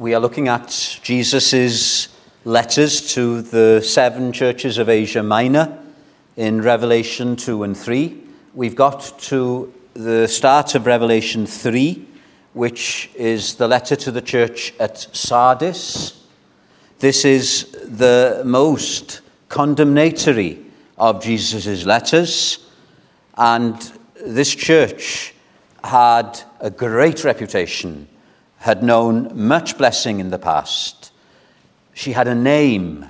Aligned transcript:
We 0.00 0.14
are 0.14 0.20
looking 0.20 0.48
at 0.48 0.98
Jesus' 1.02 2.08
letters 2.46 3.12
to 3.12 3.42
the 3.42 3.82
seven 3.82 4.32
churches 4.32 4.78
of 4.78 4.88
Asia 4.88 5.22
Minor 5.22 5.78
in 6.38 6.62
Revelation 6.62 7.36
2 7.36 7.64
and 7.64 7.76
3. 7.76 8.18
We've 8.54 8.74
got 8.74 9.18
to 9.24 9.70
the 9.92 10.26
start 10.26 10.74
of 10.74 10.86
Revelation 10.86 11.44
3, 11.44 12.02
which 12.54 13.10
is 13.14 13.56
the 13.56 13.68
letter 13.68 13.94
to 13.96 14.10
the 14.10 14.22
church 14.22 14.72
at 14.80 15.06
Sardis. 15.14 16.24
This 17.00 17.26
is 17.26 17.70
the 17.84 18.40
most 18.46 19.20
condemnatory 19.50 20.64
of 20.96 21.22
Jesus' 21.22 21.84
letters, 21.84 22.66
and 23.36 23.76
this 24.24 24.54
church 24.54 25.34
had 25.84 26.40
a 26.60 26.70
great 26.70 27.22
reputation 27.22 28.08
had 28.60 28.82
known 28.82 29.30
much 29.34 29.78
blessing 29.78 30.20
in 30.20 30.28
the 30.28 30.38
past. 30.38 31.12
She 31.94 32.12
had 32.12 32.28
a 32.28 32.34
name, 32.34 33.06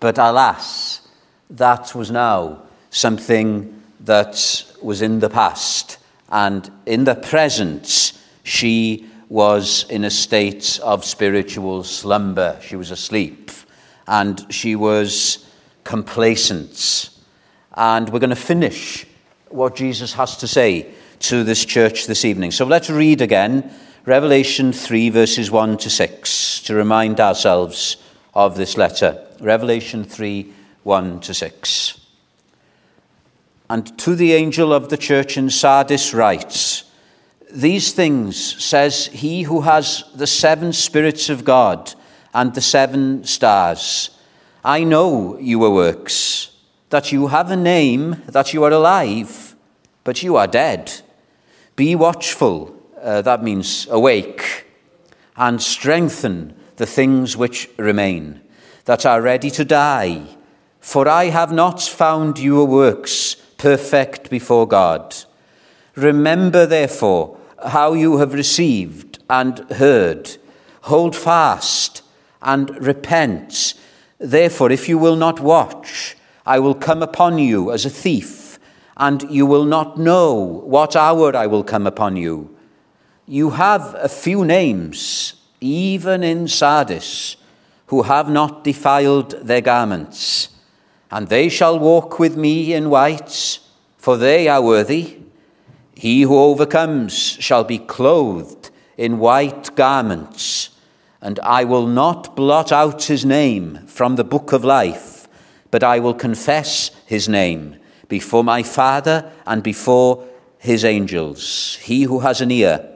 but 0.00 0.16
alas, 0.16 1.06
that 1.50 1.94
was 1.94 2.10
now 2.10 2.62
something 2.90 3.82
that 4.00 4.64
was 4.82 5.02
in 5.02 5.20
the 5.20 5.28
past. 5.28 5.98
And 6.30 6.70
in 6.86 7.04
the 7.04 7.14
present, 7.14 8.14
she 8.44 9.06
was 9.28 9.84
in 9.90 10.04
a 10.04 10.10
state 10.10 10.80
of 10.82 11.04
spiritual 11.04 11.84
slumber. 11.84 12.58
She 12.62 12.76
was 12.76 12.90
asleep 12.90 13.50
and 14.06 14.46
she 14.50 14.74
was 14.74 15.46
complacent. 15.84 17.10
And 17.74 18.08
we're 18.08 18.20
going 18.20 18.30
to 18.30 18.36
finish 18.36 19.06
what 19.50 19.76
Jesus 19.76 20.14
has 20.14 20.38
to 20.38 20.48
say 20.48 20.94
to 21.20 21.44
this 21.44 21.66
church 21.66 22.06
this 22.06 22.24
evening. 22.24 22.52
So 22.52 22.64
let's 22.64 22.88
read 22.88 23.20
again 23.20 23.70
Revelation 24.08 24.72
3, 24.72 25.10
verses 25.10 25.50
1 25.50 25.76
to 25.76 25.90
6, 25.90 26.62
to 26.62 26.74
remind 26.74 27.20
ourselves 27.20 27.98
of 28.32 28.56
this 28.56 28.78
letter. 28.78 29.22
Revelation 29.38 30.02
3, 30.02 30.50
1 30.82 31.20
to 31.20 31.34
6. 31.34 32.00
And 33.68 33.98
to 33.98 34.14
the 34.14 34.32
angel 34.32 34.72
of 34.72 34.88
the 34.88 34.96
church 34.96 35.36
in 35.36 35.50
Sardis 35.50 36.14
writes, 36.14 36.84
These 37.52 37.92
things 37.92 38.64
says 38.64 39.08
he 39.08 39.42
who 39.42 39.60
has 39.60 40.04
the 40.14 40.26
seven 40.26 40.72
spirits 40.72 41.28
of 41.28 41.44
God 41.44 41.92
and 42.32 42.54
the 42.54 42.62
seven 42.62 43.24
stars. 43.24 44.08
I 44.64 44.84
know 44.84 45.38
your 45.38 45.74
works, 45.74 46.56
that 46.88 47.12
you 47.12 47.26
have 47.26 47.50
a 47.50 47.56
name, 47.56 48.22
that 48.26 48.54
you 48.54 48.64
are 48.64 48.72
alive, 48.72 49.54
but 50.02 50.22
you 50.22 50.36
are 50.36 50.46
dead. 50.46 51.02
Be 51.76 51.94
watchful 51.94 52.77
uh, 53.02 53.22
that 53.22 53.42
means 53.42 53.86
awake, 53.90 54.66
and 55.36 55.62
strengthen 55.62 56.54
the 56.76 56.86
things 56.86 57.36
which 57.36 57.68
remain, 57.76 58.40
that 58.84 59.04
are 59.04 59.20
ready 59.20 59.50
to 59.50 59.64
die. 59.64 60.24
For 60.80 61.08
I 61.08 61.26
have 61.26 61.52
not 61.52 61.82
found 61.82 62.38
your 62.38 62.66
works 62.66 63.36
perfect 63.58 64.30
before 64.30 64.66
God. 64.66 65.14
Remember, 65.96 66.64
therefore, 66.64 67.36
how 67.66 67.92
you 67.92 68.18
have 68.18 68.32
received 68.32 69.18
and 69.28 69.58
heard. 69.70 70.36
Hold 70.82 71.16
fast 71.16 72.02
and 72.40 72.70
repent. 72.84 73.74
Therefore, 74.18 74.70
if 74.70 74.88
you 74.88 74.96
will 74.96 75.16
not 75.16 75.40
watch, 75.40 76.16
I 76.46 76.60
will 76.60 76.74
come 76.74 77.02
upon 77.02 77.38
you 77.38 77.72
as 77.72 77.84
a 77.84 77.90
thief, 77.90 78.58
and 78.96 79.28
you 79.30 79.44
will 79.44 79.64
not 79.64 79.98
know 79.98 80.34
what 80.64 80.96
hour 80.96 81.36
I 81.36 81.46
will 81.46 81.64
come 81.64 81.86
upon 81.86 82.16
you. 82.16 82.56
You 83.30 83.50
have 83.50 83.94
a 83.98 84.08
few 84.08 84.42
names, 84.42 85.34
even 85.60 86.22
in 86.22 86.48
Sardis, 86.48 87.36
who 87.88 88.04
have 88.04 88.30
not 88.30 88.64
defiled 88.64 89.32
their 89.46 89.60
garments, 89.60 90.48
and 91.10 91.28
they 91.28 91.50
shall 91.50 91.78
walk 91.78 92.18
with 92.18 92.38
me 92.38 92.72
in 92.72 92.88
white, 92.88 93.58
for 93.98 94.16
they 94.16 94.48
are 94.48 94.62
worthy. 94.62 95.18
He 95.94 96.22
who 96.22 96.38
overcomes 96.38 97.12
shall 97.12 97.64
be 97.64 97.76
clothed 97.76 98.70
in 98.96 99.18
white 99.18 99.76
garments, 99.76 100.70
and 101.20 101.38
I 101.40 101.64
will 101.64 101.86
not 101.86 102.34
blot 102.34 102.72
out 102.72 103.04
his 103.04 103.26
name 103.26 103.86
from 103.88 104.16
the 104.16 104.24
book 104.24 104.54
of 104.54 104.64
life, 104.64 105.28
but 105.70 105.84
I 105.84 105.98
will 105.98 106.14
confess 106.14 106.92
his 107.04 107.28
name 107.28 107.76
before 108.08 108.42
my 108.42 108.62
Father 108.62 109.30
and 109.46 109.62
before 109.62 110.26
his 110.56 110.82
angels. 110.82 111.76
He 111.82 112.04
who 112.04 112.20
has 112.20 112.40
an 112.40 112.50
ear, 112.50 112.94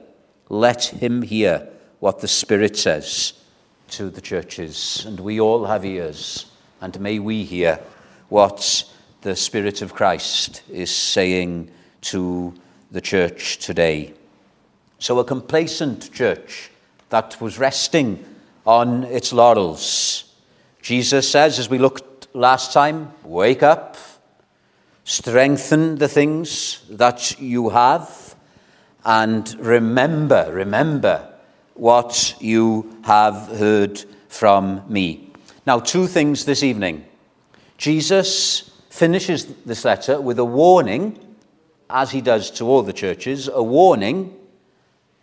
let 0.53 0.85
him 0.85 1.23
hear 1.23 1.67
what 1.99 2.21
the 2.21 2.29
Spirit 2.29 2.77
says 2.77 3.33
to 3.89 4.11
the 4.11 4.21
churches. 4.21 5.03
And 5.07 5.19
we 5.19 5.41
all 5.41 5.65
have 5.65 5.83
ears, 5.83 6.45
and 6.83 7.01
may 7.01 7.19
we 7.19 7.43
hear 7.43 7.81
what 8.29 8.85
the 9.23 9.35
Spirit 9.35 9.81
of 9.81 9.95
Christ 9.95 10.63
is 10.71 10.91
saying 10.91 11.71
to 12.03 12.53
the 12.91 13.01
church 13.01 13.59
today. 13.65 14.13
So, 14.99 15.19
a 15.19 15.25
complacent 15.25 16.13
church 16.13 16.71
that 17.09 17.41
was 17.41 17.59
resting 17.59 18.23
on 18.67 19.05
its 19.05 19.33
laurels. 19.33 20.25
Jesus 20.83 21.31
says, 21.31 21.59
as 21.59 21.71
we 21.71 21.79
looked 21.79 22.29
last 22.34 22.75
time, 22.75 23.11
wake 23.25 23.63
up, 23.63 23.97
strengthen 25.05 25.97
the 25.97 26.09
things 26.09 26.84
that 26.91 27.41
you 27.41 27.71
have 27.71 28.22
and 29.05 29.55
remember, 29.59 30.49
remember 30.53 31.29
what 31.75 32.37
you 32.41 32.99
have 33.05 33.49
heard 33.59 34.05
from 34.29 34.83
me. 34.89 35.31
Now, 35.67 35.81
two 35.81 36.07
things 36.07 36.45
this 36.45 36.63
evening. 36.63 37.05
Jesus 37.79 38.71
finishes 38.91 39.47
this 39.65 39.85
letter 39.85 40.21
with 40.21 40.39
a 40.39 40.45
warning, 40.45 41.19
as 41.89 42.11
he 42.11 42.21
does 42.21 42.51
to 42.53 42.65
all 42.65 42.83
the 42.83 42.93
churches, 42.93 43.49
a 43.49 43.63
warning 43.63 44.35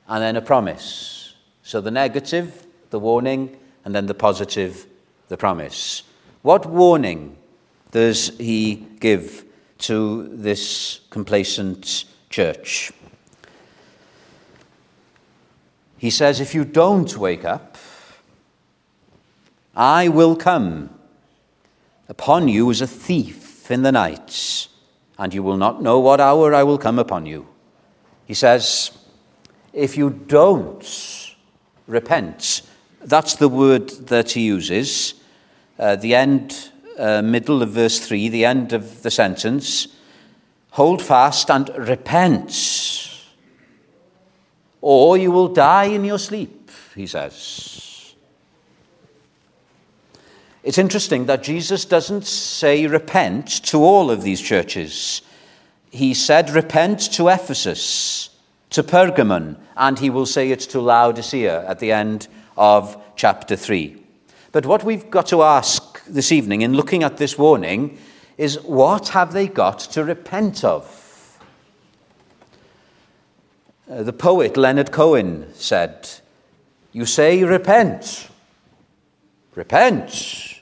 and 0.08 0.22
then 0.24 0.36
a 0.36 0.42
promise. 0.42 1.36
So 1.64 1.82
the 1.82 1.92
negative, 1.92 2.66
the 2.90 3.00
warning, 3.00 3.58
and 3.86 3.94
then 3.94 4.08
the 4.08 4.14
positive, 4.14 4.88
the 5.28 5.38
promise. 5.38 6.04
What 6.42 6.66
warning 6.66 7.38
does 7.92 8.38
he 8.38 8.88
give 9.00 9.46
to 9.80 10.28
this 10.36 11.02
complacent 11.10 12.06
church? 12.30 12.92
He 16.00 16.10
says, 16.10 16.40
If 16.40 16.56
you 16.56 16.64
don't 16.64 17.16
wake 17.18 17.44
up, 17.44 17.78
I 19.76 20.08
will 20.08 20.36
come 20.36 20.90
upon 22.08 22.48
you 22.48 22.72
as 22.72 22.80
a 22.82 22.88
thief 22.88 23.70
in 23.70 23.84
the 23.84 23.92
night, 23.92 24.70
and 25.18 25.34
you 25.34 25.44
will 25.44 25.58
not 25.58 25.84
know 25.84 26.00
what 26.00 26.22
hour 26.22 26.56
I 26.56 26.64
will 26.64 26.78
come 26.78 26.98
upon 27.00 27.26
you. 27.26 27.48
He 28.26 28.34
says, 28.34 28.92
If 29.74 29.98
you 29.98 30.10
don't 30.10 31.36
repent, 31.86 32.62
that's 33.02 33.36
the 33.36 33.50
word 33.50 33.90
that 34.08 34.32
he 34.32 34.46
uses. 34.46 35.16
Uh, 35.78 35.98
the 35.98 36.16
end, 36.16 36.72
uh, 36.98 37.22
middle 37.22 37.62
of 37.62 37.72
verse 37.72 38.00
3, 38.00 38.30
the 38.30 38.46
end 38.46 38.72
of 38.72 39.04
the 39.04 39.12
sentence. 39.12 39.90
Hold 40.72 41.02
fast 41.02 41.52
and 41.52 41.70
repent 41.78 43.09
or 44.82 45.18
you 45.18 45.32
will 45.32 45.48
die 45.48 45.86
in 45.86 46.06
your 46.06 46.20
sleep, 46.20 46.72
he 46.96 47.06
says. 47.08 48.16
It's 50.64 50.78
interesting 50.78 51.26
that 51.26 51.44
Jesus 51.44 51.86
doesn't 51.86 52.26
say 52.26 52.86
repent 52.86 53.48
to 53.66 53.78
all 53.78 54.12
of 54.12 54.24
these 54.24 54.42
churches. 54.42 55.22
He 55.90 56.14
said 56.14 56.50
repent 56.50 57.00
to 57.14 57.30
Ephesus, 57.30 58.30
to 58.72 58.84
Pergamon, 58.84 59.58
and 59.78 59.98
he 59.98 60.10
will 60.10 60.26
say 60.26 60.52
it 60.52 60.60
to 60.62 60.82
Laodicea 60.82 61.66
at 61.68 61.80
the 61.80 61.92
end 61.92 62.28
of 62.58 63.02
chapter 63.16 63.56
3. 63.56 64.04
But 64.52 64.66
what 64.66 64.84
we've 64.84 65.10
got 65.10 65.28
to 65.28 65.44
ask 65.44 66.06
this 66.06 66.32
evening 66.32 66.62
in 66.62 66.74
looking 66.74 67.04
at 67.04 67.18
this 67.18 67.38
warning 67.38 67.98
is 68.38 68.62
what 68.64 69.10
have 69.10 69.34
they 69.34 69.48
got 69.48 69.80
to 69.80 70.04
repent 70.04 70.64
of? 70.64 70.99
Uh, 73.90 74.04
the 74.04 74.14
poet 74.14 74.56
Leonard 74.56 74.92
Cohen 74.92 75.52
said, 75.56 76.08
You 76.92 77.08
say 77.08 77.44
repent, 77.44 78.30
repent, 79.56 80.62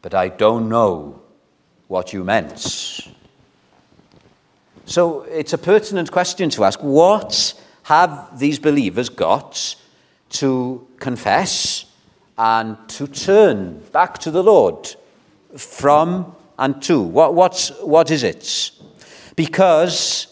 but 0.00 0.14
I 0.14 0.28
don't 0.28 0.68
know 0.68 1.20
what 1.88 2.12
you 2.12 2.22
meant. 2.22 3.10
So 4.84 5.22
it's 5.22 5.52
a 5.54 5.58
pertinent 5.58 6.12
question 6.12 6.48
to 6.50 6.62
ask 6.62 6.80
what 6.84 7.60
have 7.82 8.38
these 8.38 8.60
believers 8.60 9.08
got 9.08 9.74
to 10.30 10.86
confess 11.00 11.86
and 12.38 12.76
to 12.90 13.08
turn 13.08 13.80
back 13.90 14.18
to 14.18 14.30
the 14.30 14.44
Lord 14.44 14.94
from 15.56 16.36
and 16.60 16.80
to? 16.82 17.00
What, 17.00 17.34
what's, 17.34 17.70
what 17.80 18.12
is 18.12 18.22
it? 18.22 18.70
Because 19.34 20.28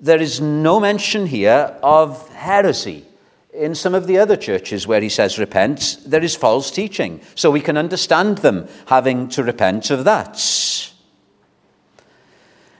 there 0.00 0.20
is 0.20 0.40
no 0.40 0.80
mention 0.80 1.26
here 1.26 1.76
of 1.82 2.28
heresy 2.34 3.04
in 3.52 3.74
some 3.74 3.94
of 3.94 4.06
the 4.06 4.18
other 4.18 4.36
churches 4.36 4.86
where 4.86 5.00
he 5.00 5.08
says 5.08 5.38
repent, 5.38 5.98
there 6.06 6.22
is 6.22 6.36
false 6.36 6.70
teaching. 6.70 7.20
So 7.34 7.50
we 7.50 7.60
can 7.60 7.76
understand 7.76 8.38
them 8.38 8.68
having 8.86 9.28
to 9.30 9.42
repent 9.42 9.90
of 9.90 10.04
that. 10.04 10.40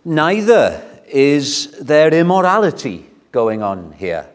Neither 0.05 0.85
is 1.09 1.73
there 1.81 2.15
immorality 2.15 3.07
going 3.33 3.63
on 3.63 3.93
here. 3.93 4.29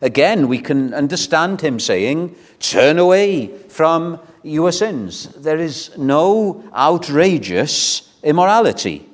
Again, 0.00 0.48
we 0.48 0.60
can 0.60 0.94
understand 0.94 1.60
him 1.60 1.78
saying, 1.80 2.36
Turn 2.60 2.98
away 2.98 3.48
from 3.68 4.20
your 4.42 4.72
sins. 4.72 5.28
There 5.34 5.58
is 5.58 5.96
no 5.98 6.64
outrageous 6.74 8.12
immorality. 8.22 9.08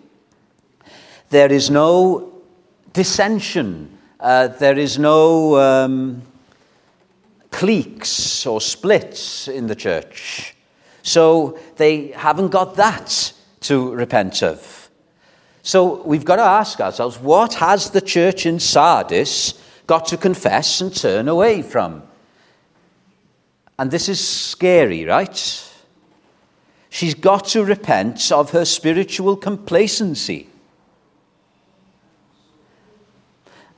There 1.31 1.51
is 1.51 1.71
no 1.71 2.34
dissension. 2.95 3.99
Uh, 4.19 4.49
there 4.49 4.79
is 4.79 4.99
no 4.99 5.57
um, 5.57 6.23
cliques 7.51 8.47
or 8.47 8.61
splits 8.61 9.49
in 9.49 9.67
the 9.67 9.77
church. 9.77 10.55
So 11.03 11.59
they 11.77 12.09
haven't 12.09 12.49
got 12.49 12.77
that 12.77 13.35
to 13.61 13.95
repent 13.95 14.43
of. 14.43 14.89
So 15.63 16.03
we've 16.03 16.25
got 16.25 16.37
to 16.37 16.43
ask 16.43 16.81
ourselves 16.81 17.19
what 17.19 17.55
has 17.55 17.91
the 17.91 18.01
church 18.01 18.47
in 18.47 18.59
Sardis 18.59 19.55
got 19.87 20.07
to 20.07 20.17
confess 20.17 20.81
and 20.81 20.95
turn 20.95 21.29
away 21.29 21.63
from? 21.63 22.03
And 23.79 23.91
this 23.91 24.09
is 24.09 24.27
scary, 24.27 25.05
right? 25.05 25.71
She's 26.91 27.15
got 27.15 27.47
to 27.49 27.65
repent 27.65 28.31
of 28.31 28.51
her 28.53 28.65
spiritual 28.65 29.37
complacency. 29.37 30.49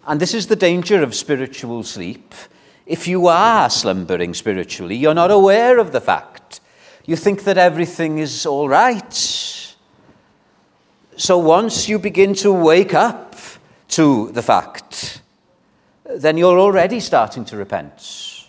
And 0.06 0.20
this 0.20 0.34
is 0.34 0.46
the 0.46 0.56
danger 0.56 1.02
of 1.02 1.16
spiritual 1.16 1.82
sleep. 1.82 2.32
If 2.86 3.08
you 3.08 3.26
are 3.26 3.68
slumbering 3.68 4.34
spiritually, 4.34 4.94
you're 4.94 5.14
not 5.14 5.32
aware 5.32 5.78
of 5.78 5.90
the 5.90 6.00
fact. 6.00 6.60
You 7.04 7.16
think 7.16 7.42
that 7.42 7.58
everything 7.58 8.18
is 8.18 8.46
all 8.46 8.68
right. 8.68 9.12
So 11.16 11.38
once 11.38 11.88
you 11.88 11.98
begin 11.98 12.34
to 12.34 12.52
wake 12.52 12.94
up 12.94 13.34
to 13.88 14.30
the 14.30 14.42
fact, 14.42 15.22
then 16.04 16.36
you're 16.36 16.60
already 16.60 17.00
starting 17.00 17.44
to 17.46 17.56
repent. 17.56 18.46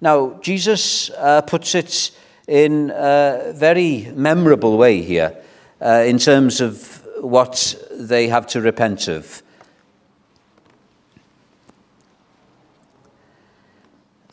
Now, 0.00 0.38
Jesus 0.40 1.10
uh, 1.10 1.40
puts 1.42 1.74
it 1.74 2.12
in 2.46 2.92
a 2.94 3.52
very 3.56 4.12
memorable 4.14 4.76
way 4.76 5.02
here 5.02 5.36
uh, 5.80 6.04
in 6.06 6.18
terms 6.18 6.60
of 6.60 6.93
what 7.20 7.74
they 7.90 8.28
have 8.28 8.46
to 8.48 8.60
repent 8.60 9.08
of. 9.08 9.42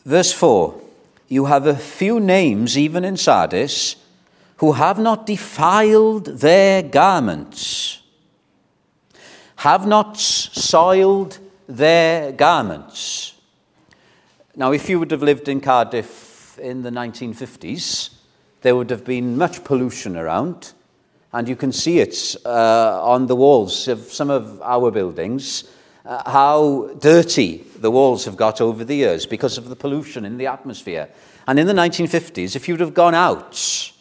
Verse 0.04 0.32
4 0.32 0.80
You 1.28 1.46
have 1.46 1.66
a 1.66 1.76
few 1.76 2.20
names, 2.20 2.76
even 2.76 3.04
in 3.04 3.16
Sardis, 3.16 3.96
who 4.56 4.72
have 4.72 4.98
not 4.98 5.26
defiled 5.26 6.26
their 6.26 6.82
garments, 6.82 8.00
have 9.56 9.86
not 9.86 10.18
soiled 10.18 11.38
their 11.68 12.32
garments. 12.32 13.34
Now, 14.54 14.72
if 14.72 14.90
you 14.90 14.98
would 14.98 15.10
have 15.10 15.22
lived 15.22 15.48
in 15.48 15.60
Cardiff 15.60 16.58
in 16.58 16.82
the 16.82 16.90
1950s, 16.90 18.10
there 18.60 18.76
would 18.76 18.90
have 18.90 19.04
been 19.04 19.36
much 19.36 19.64
pollution 19.64 20.16
around 20.16 20.72
and 21.32 21.48
you 21.48 21.56
can 21.56 21.72
see 21.72 21.98
it 21.98 22.36
uh, 22.44 23.00
on 23.02 23.26
the 23.26 23.36
walls 23.36 23.88
of 23.88 24.00
some 24.12 24.30
of 24.30 24.60
our 24.62 24.90
buildings, 24.90 25.64
uh, 26.04 26.30
how 26.30 26.90
dirty 26.98 27.64
the 27.78 27.90
walls 27.90 28.24
have 28.24 28.36
got 28.36 28.60
over 28.60 28.84
the 28.84 28.94
years 28.94 29.24
because 29.24 29.56
of 29.56 29.68
the 29.68 29.76
pollution 29.76 30.24
in 30.24 30.36
the 30.36 30.46
atmosphere. 30.46 31.08
And 31.46 31.58
in 31.58 31.66
the 31.66 31.72
1950s, 31.72 32.54
if 32.54 32.68
you'd 32.68 32.80
have 32.80 32.94
gone 32.94 33.14
out, 33.14 33.92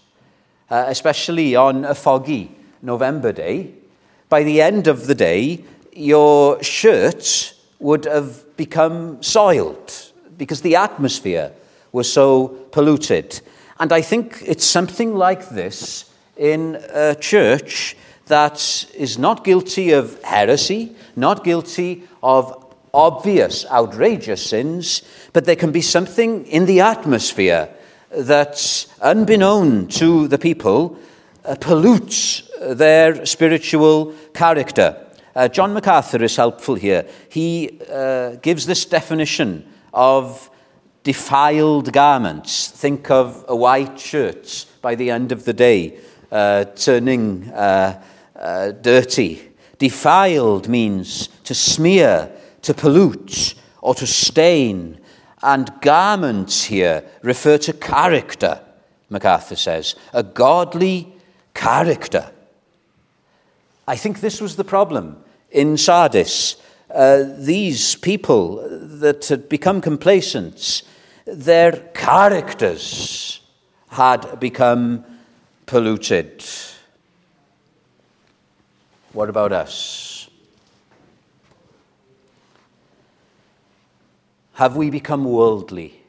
uh, 0.69 0.85
especially 0.87 1.55
on 1.55 1.85
a 1.85 1.95
foggy 1.95 2.55
November 2.81 3.31
day, 3.31 3.73
by 4.29 4.43
the 4.43 4.61
end 4.61 4.87
of 4.87 5.07
the 5.07 5.15
day, 5.15 5.63
your 5.93 6.61
shirt 6.63 7.53
would 7.79 8.05
have 8.05 8.55
become 8.57 9.21
soiled 9.23 10.11
because 10.37 10.61
the 10.61 10.75
atmosphere 10.75 11.51
was 11.91 12.11
so 12.11 12.47
polluted. 12.71 13.41
And 13.79 13.91
I 13.91 14.01
think 14.01 14.43
it's 14.45 14.65
something 14.65 15.15
like 15.15 15.49
this 15.49 16.10
in 16.41 16.83
a 16.91 17.13
church 17.13 17.95
that 18.25 18.85
is 18.95 19.19
not 19.19 19.43
guilty 19.43 19.91
of 19.91 20.21
heresy, 20.23 20.95
not 21.15 21.43
guilty 21.43 22.03
of 22.23 22.73
obvious, 22.95 23.63
outrageous 23.67 24.43
sins, 24.43 25.03
but 25.33 25.45
there 25.45 25.55
can 25.55 25.71
be 25.71 25.83
something 25.83 26.43
in 26.47 26.65
the 26.65 26.79
atmosphere 26.81 27.69
that, 28.09 28.87
unbeknown 29.01 29.87
to 29.87 30.27
the 30.27 30.39
people, 30.39 30.97
uh, 31.45 31.55
pollutes 31.61 32.49
their 32.59 33.23
spiritual 33.23 34.13
character. 34.33 34.97
Uh, 35.35 35.47
John 35.47 35.73
MacArthur 35.75 36.23
is 36.23 36.35
helpful 36.35 36.73
here. 36.73 37.05
He 37.29 37.79
uh, 37.87 38.31
gives 38.41 38.65
this 38.65 38.83
definition 38.85 39.71
of 39.93 40.49
defiled 41.03 41.93
garments. 41.93 42.67
Think 42.67 43.11
of 43.11 43.45
a 43.47 43.55
white 43.55 43.99
shirt 43.99 44.65
by 44.81 44.95
the 44.95 45.11
end 45.11 45.31
of 45.31 45.45
the 45.45 45.53
day 45.53 45.99
uh, 46.31 46.65
turning 46.75 47.49
uh, 47.51 48.01
uh, 48.35 48.71
dirty. 48.71 49.41
Defiled 49.77 50.67
means 50.67 51.27
to 51.43 51.53
smear, 51.53 52.31
to 52.61 52.73
pollute, 52.73 53.55
or 53.81 53.95
to 53.95 54.07
stain. 54.07 54.99
And 55.43 55.71
garments 55.81 56.63
here 56.65 57.03
refer 57.23 57.57
to 57.59 57.73
character, 57.73 58.61
MacArthur 59.09 59.55
says, 59.55 59.95
a 60.13 60.23
godly 60.23 61.13
character. 61.53 62.31
I 63.87 63.95
think 63.95 64.21
this 64.21 64.39
was 64.39 64.55
the 64.55 64.63
problem 64.63 65.17
in 65.49 65.77
Sardis. 65.77 66.55
Uh, 66.93 67.23
these 67.37 67.95
people 67.95 68.67
that 68.69 69.27
had 69.27 69.49
become 69.49 69.81
complacent, 69.81 70.83
their 71.25 71.71
characters 71.93 73.41
had 73.89 74.39
become 74.39 75.03
polluted. 75.71 76.43
What 79.13 79.29
about 79.29 79.53
us? 79.53 80.29
Have 84.55 84.75
we 84.75 84.89
become 84.89 85.23
worldly? 85.23 86.03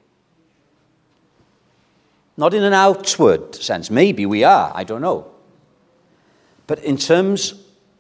Not 2.37 2.55
in 2.55 2.65
an 2.65 2.72
outward 2.72 3.55
sense. 3.55 3.89
Maybe 3.89 4.27
we 4.27 4.43
are, 4.43 4.72
I 4.75 4.82
don't 4.82 5.01
know. 5.01 5.31
But 6.67 6.81
in 6.81 6.96
terms 6.96 7.55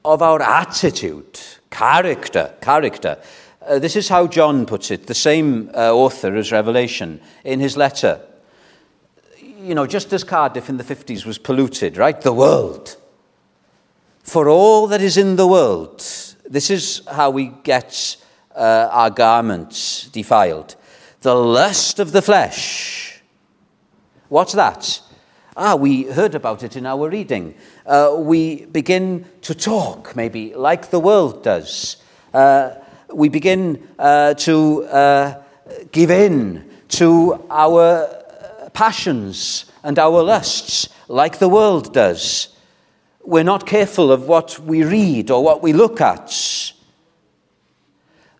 of 0.04 0.20
our 0.20 0.42
attitude, 0.42 1.38
character, 1.70 2.56
character. 2.60 3.18
Uh, 3.64 3.78
this 3.78 3.94
is 3.94 4.08
how 4.08 4.26
John 4.26 4.66
puts 4.66 4.90
it, 4.90 5.06
the 5.06 5.14
same 5.14 5.70
uh, 5.76 5.92
author 5.92 6.34
as 6.34 6.50
Revelation, 6.50 7.20
in 7.44 7.60
his 7.60 7.76
letter 7.76 8.20
you 9.62 9.74
know, 9.74 9.86
just 9.86 10.12
as 10.12 10.24
Cardiff 10.24 10.68
in 10.68 10.76
the 10.76 10.84
50s 10.84 11.24
was 11.24 11.38
polluted, 11.38 11.96
right? 11.96 12.20
The 12.20 12.32
world. 12.32 12.96
For 14.22 14.48
all 14.48 14.86
that 14.88 15.00
is 15.00 15.16
in 15.16 15.36
the 15.36 15.46
world, 15.46 15.98
this 16.44 16.70
is 16.70 17.02
how 17.10 17.30
we 17.30 17.52
get 17.62 18.16
uh, 18.54 18.88
our 18.90 19.10
garments 19.10 20.08
defiled. 20.08 20.74
The 21.20 21.34
lust 21.34 22.00
of 22.00 22.12
the 22.12 22.22
flesh. 22.22 23.22
What's 24.28 24.52
that? 24.54 25.00
Ah, 25.56 25.76
we 25.76 26.04
heard 26.04 26.34
about 26.34 26.62
it 26.62 26.76
in 26.76 26.86
our 26.86 27.08
reading. 27.08 27.54
Uh, 27.86 28.16
we 28.18 28.64
begin 28.64 29.26
to 29.42 29.54
talk, 29.54 30.16
maybe, 30.16 30.54
like 30.54 30.90
the 30.90 30.98
world 30.98 31.44
does. 31.44 31.98
Uh, 32.34 32.70
we 33.12 33.28
begin 33.28 33.86
uh, 33.98 34.34
to 34.34 34.84
uh, 34.84 35.42
give 35.92 36.10
in 36.10 36.68
to 36.88 37.44
our 37.50 38.21
passions 38.72 39.66
and 39.82 39.98
our 39.98 40.22
lusts 40.22 40.88
like 41.08 41.38
the 41.38 41.48
world 41.48 41.92
does. 41.92 42.48
We're 43.24 43.44
not 43.44 43.66
careful 43.66 44.10
of 44.10 44.26
what 44.26 44.58
we 44.58 44.82
read 44.82 45.30
or 45.30 45.42
what 45.44 45.62
we 45.62 45.72
look 45.72 46.00
at. 46.00 46.72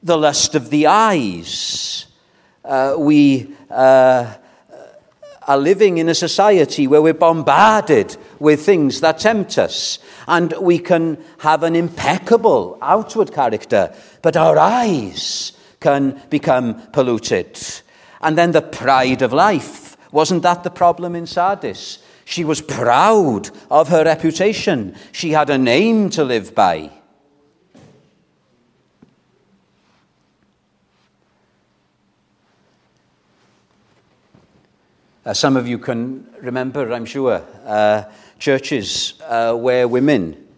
The 0.02 0.16
lust 0.16 0.54
of 0.54 0.70
the 0.70 0.86
eyes. 0.88 2.06
Uh, 2.64 2.96
we 2.98 3.54
uh, 3.70 4.34
are 5.46 5.58
living 5.58 5.98
in 5.98 6.08
a 6.08 6.14
society 6.14 6.86
where 6.86 7.02
we're 7.02 7.14
bombarded 7.14 8.16
with 8.38 8.64
things 8.64 9.00
that 9.00 9.18
tempt 9.18 9.58
us. 9.58 9.98
And 10.26 10.52
we 10.60 10.78
can 10.78 11.22
have 11.38 11.62
an 11.62 11.76
impeccable 11.76 12.78
outward 12.82 13.32
character, 13.32 13.94
but 14.22 14.36
our 14.36 14.58
eyes 14.58 15.52
can 15.80 16.20
become 16.30 16.80
polluted. 16.88 17.58
And 18.20 18.38
then 18.38 18.52
the 18.52 18.62
pride 18.62 19.22
of 19.22 19.32
life 19.32 19.81
wasn't 20.12 20.42
that 20.42 20.62
the 20.62 20.71
problem 20.71 21.16
in 21.16 21.26
Sardis? 21.26 21.99
She 22.25 22.45
was 22.45 22.61
proud 22.61 23.50
of 23.71 23.88
her 23.88 24.04
reputation, 24.04 24.95
she 25.11 25.31
had 25.31 25.50
a 25.50 25.59
name 25.59 26.11
to 26.11 26.23
live 26.23 26.54
by. 26.54 26.90
Uh, 35.25 35.33
some 35.33 35.57
of 35.57 35.69
you 35.69 35.78
can 35.78 36.26
remember, 36.40 36.92
I'm 36.92 37.04
sure, 37.04 37.42
uh, 37.64 38.04
churches 38.40 39.14
uh, 39.23 39.54
where 39.54 39.87
women 39.87 40.49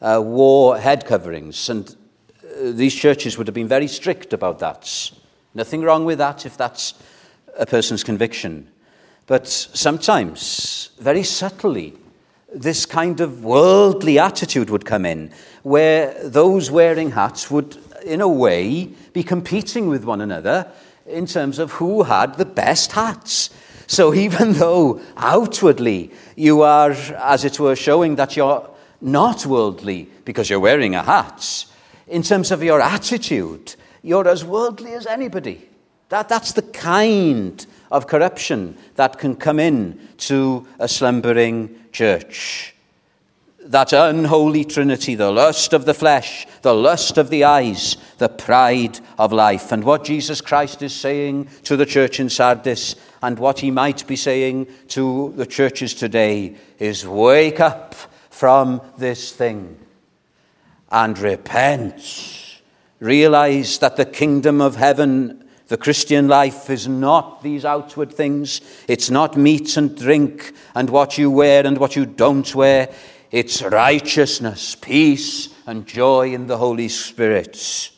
uh, 0.00 0.20
wore 0.24 0.78
head 0.78 1.04
coverings, 1.04 1.68
and 1.68 1.94
uh, 2.42 2.72
these 2.72 2.94
churches 2.94 3.36
would 3.36 3.46
have 3.46 3.54
been 3.54 3.68
very 3.68 3.86
strict 3.86 4.32
about 4.32 4.60
that. 4.60 5.10
Nothing 5.54 5.82
wrong 5.82 6.06
with 6.06 6.18
that 6.18 6.46
if 6.46 6.56
that's 6.56 6.94
a 7.58 7.66
person's 7.66 8.02
conviction. 8.02 8.68
But 9.26 9.48
sometimes, 9.48 10.90
very 10.98 11.22
subtly, 11.22 11.94
this 12.54 12.86
kind 12.86 13.20
of 13.20 13.42
worldly 13.42 14.18
attitude 14.18 14.70
would 14.70 14.84
come 14.84 15.06
in, 15.06 15.32
where 15.62 16.14
those 16.22 16.70
wearing 16.70 17.10
hats 17.12 17.50
would, 17.50 17.78
in 18.04 18.20
a 18.20 18.28
way, 18.28 18.90
be 19.12 19.22
competing 19.22 19.88
with 19.88 20.04
one 20.04 20.20
another 20.20 20.70
in 21.06 21.26
terms 21.26 21.58
of 21.58 21.72
who 21.72 22.02
had 22.02 22.34
the 22.34 22.44
best 22.44 22.92
hats. 22.92 23.50
So 23.86 24.14
even 24.26 24.52
though 24.54 25.00
outwardly 25.16 26.10
you 26.36 26.62
are, 26.62 26.90
as 26.90 27.44
it 27.44 27.58
were, 27.58 27.76
showing 27.76 28.16
that 28.16 28.36
you're 28.36 28.68
not 29.00 29.46
worldly 29.46 30.08
because 30.24 30.50
you're 30.50 30.60
wearing 30.60 30.94
a 30.94 31.02
hat, 31.02 31.66
in 32.06 32.22
terms 32.22 32.50
of 32.50 32.62
your 32.62 32.80
attitude, 32.80 33.74
you're 34.02 34.28
as 34.28 34.44
worldly 34.44 34.92
as 34.92 35.06
anybody. 35.06 35.68
That, 36.10 36.28
that's 36.28 36.52
the 36.52 36.62
kind 36.62 37.64
of 37.94 38.08
corruption 38.08 38.76
that 38.96 39.18
can 39.18 39.36
come 39.36 39.60
in 39.60 39.96
to 40.18 40.66
a 40.80 40.88
slumbering 40.88 41.72
church. 41.92 42.74
That 43.60 43.92
unholy 43.92 44.64
trinity, 44.64 45.14
the 45.14 45.30
lust 45.30 45.72
of 45.72 45.84
the 45.84 45.94
flesh, 45.94 46.44
the 46.62 46.74
lust 46.74 47.16
of 47.18 47.30
the 47.30 47.44
eyes, 47.44 47.96
the 48.18 48.28
pride 48.28 48.98
of 49.16 49.32
life. 49.32 49.70
And 49.70 49.84
what 49.84 50.04
Jesus 50.04 50.40
Christ 50.40 50.82
is 50.82 50.92
saying 50.92 51.48
to 51.62 51.76
the 51.76 51.86
church 51.86 52.18
in 52.18 52.28
Sardis 52.28 52.96
and 53.22 53.38
what 53.38 53.60
he 53.60 53.70
might 53.70 54.04
be 54.08 54.16
saying 54.16 54.66
to 54.88 55.32
the 55.36 55.46
churches 55.46 55.94
today 55.94 56.56
is 56.80 57.06
wake 57.06 57.60
up 57.60 57.94
from 58.28 58.82
this 58.98 59.30
thing 59.32 59.78
and 60.90 61.16
repent. 61.16 62.60
Realize 62.98 63.78
that 63.78 63.96
the 63.96 64.04
kingdom 64.04 64.60
of 64.60 64.74
heaven 64.74 65.43
the 65.68 65.76
Christian 65.78 66.28
life 66.28 66.68
is 66.68 66.86
not 66.86 67.42
these 67.42 67.64
outward 67.64 68.12
things. 68.12 68.60
It's 68.86 69.10
not 69.10 69.36
meat 69.36 69.76
and 69.76 69.96
drink 69.96 70.52
and 70.74 70.90
what 70.90 71.16
you 71.16 71.30
wear 71.30 71.66
and 71.66 71.78
what 71.78 71.96
you 71.96 72.04
don't 72.04 72.54
wear. 72.54 72.92
It's 73.30 73.62
righteousness, 73.62 74.74
peace, 74.74 75.48
and 75.66 75.86
joy 75.86 76.34
in 76.34 76.46
the 76.46 76.58
Holy 76.58 76.88
Spirit. 76.88 77.90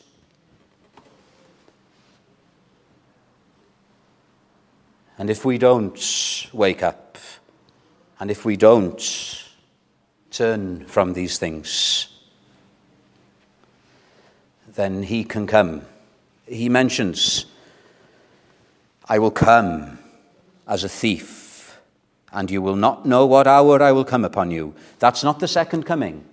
And 5.17 5.29
if 5.29 5.43
we 5.43 5.57
don't 5.57 6.47
wake 6.53 6.83
up, 6.83 7.17
and 8.19 8.31
if 8.31 8.45
we 8.45 8.55
don't 8.55 9.43
turn 10.31 10.85
from 10.85 11.13
these 11.13 11.37
things, 11.37 12.07
then 14.67 15.03
He 15.03 15.23
can 15.23 15.47
come. 15.47 15.81
He 16.47 16.69
mentions 16.69 17.45
I 19.09 19.19
will 19.19 19.31
come 19.31 19.99
as 20.67 20.83
a 20.83 20.89
thief, 20.89 21.77
and 22.33 22.51
you 22.51 22.61
will 22.61 22.75
not 22.75 23.05
know 23.05 23.25
what 23.25 23.47
hour 23.47 23.81
I 23.81 23.93
will 23.93 24.03
come 24.03 24.25
upon 24.25 24.51
you. 24.51 24.75
That's 24.99 25.23
not 25.23 25.39
the 25.39 25.47
second 25.47 25.85
coming. 25.85 26.25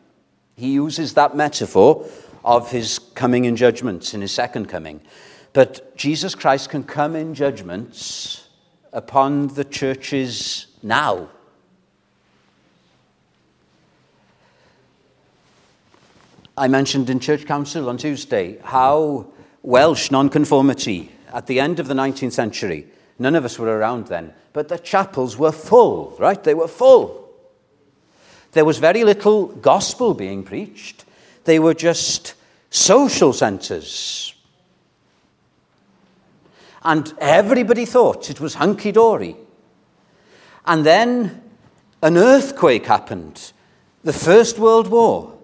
He 0.56 0.72
uses 0.72 1.14
that 1.14 1.36
metaphor 1.36 2.04
of 2.44 2.72
his 2.72 2.98
coming 2.98 3.44
in 3.44 3.54
judgments 3.54 4.12
in 4.12 4.20
his 4.20 4.32
second 4.32 4.68
coming. 4.68 5.00
But 5.52 5.96
Jesus 5.96 6.34
Christ 6.34 6.68
can 6.70 6.82
come 6.82 7.14
in 7.14 7.34
judgments 7.34 8.48
upon 8.92 9.48
the 9.48 9.64
churches 9.64 10.66
now. 10.82 11.28
I 16.56 16.68
mentioned 16.68 17.08
in 17.08 17.20
Church 17.20 17.46
Council 17.46 17.88
on 17.88 17.98
Tuesday 17.98 18.58
how 18.62 19.26
Welsh 19.62 20.10
nonconformity 20.10 21.10
at 21.34 21.48
the 21.48 21.60
end 21.60 21.80
of 21.80 21.88
the 21.88 21.94
19th 21.94 22.32
century. 22.32 22.86
None 23.18 23.34
of 23.34 23.44
us 23.44 23.58
were 23.58 23.78
around 23.78 24.06
then, 24.06 24.32
but 24.52 24.68
the 24.68 24.78
chapels 24.78 25.36
were 25.36 25.52
full, 25.52 26.16
right? 26.18 26.42
They 26.42 26.54
were 26.54 26.68
full. 26.68 27.28
There 28.52 28.64
was 28.64 28.78
very 28.78 29.04
little 29.04 29.48
gospel 29.48 30.14
being 30.14 30.44
preached, 30.44 31.04
they 31.44 31.58
were 31.58 31.74
just 31.74 32.34
social 32.70 33.32
centres. 33.32 34.34
And 36.82 37.12
everybody 37.18 37.86
thought 37.86 38.30
it 38.30 38.40
was 38.40 38.54
hunky 38.54 38.92
dory. 38.92 39.36
And 40.66 40.84
then 40.84 41.42
an 42.02 42.16
earthquake 42.16 42.86
happened, 42.86 43.52
the 44.02 44.12
First 44.12 44.58
World 44.58 44.88
War. 44.88 45.36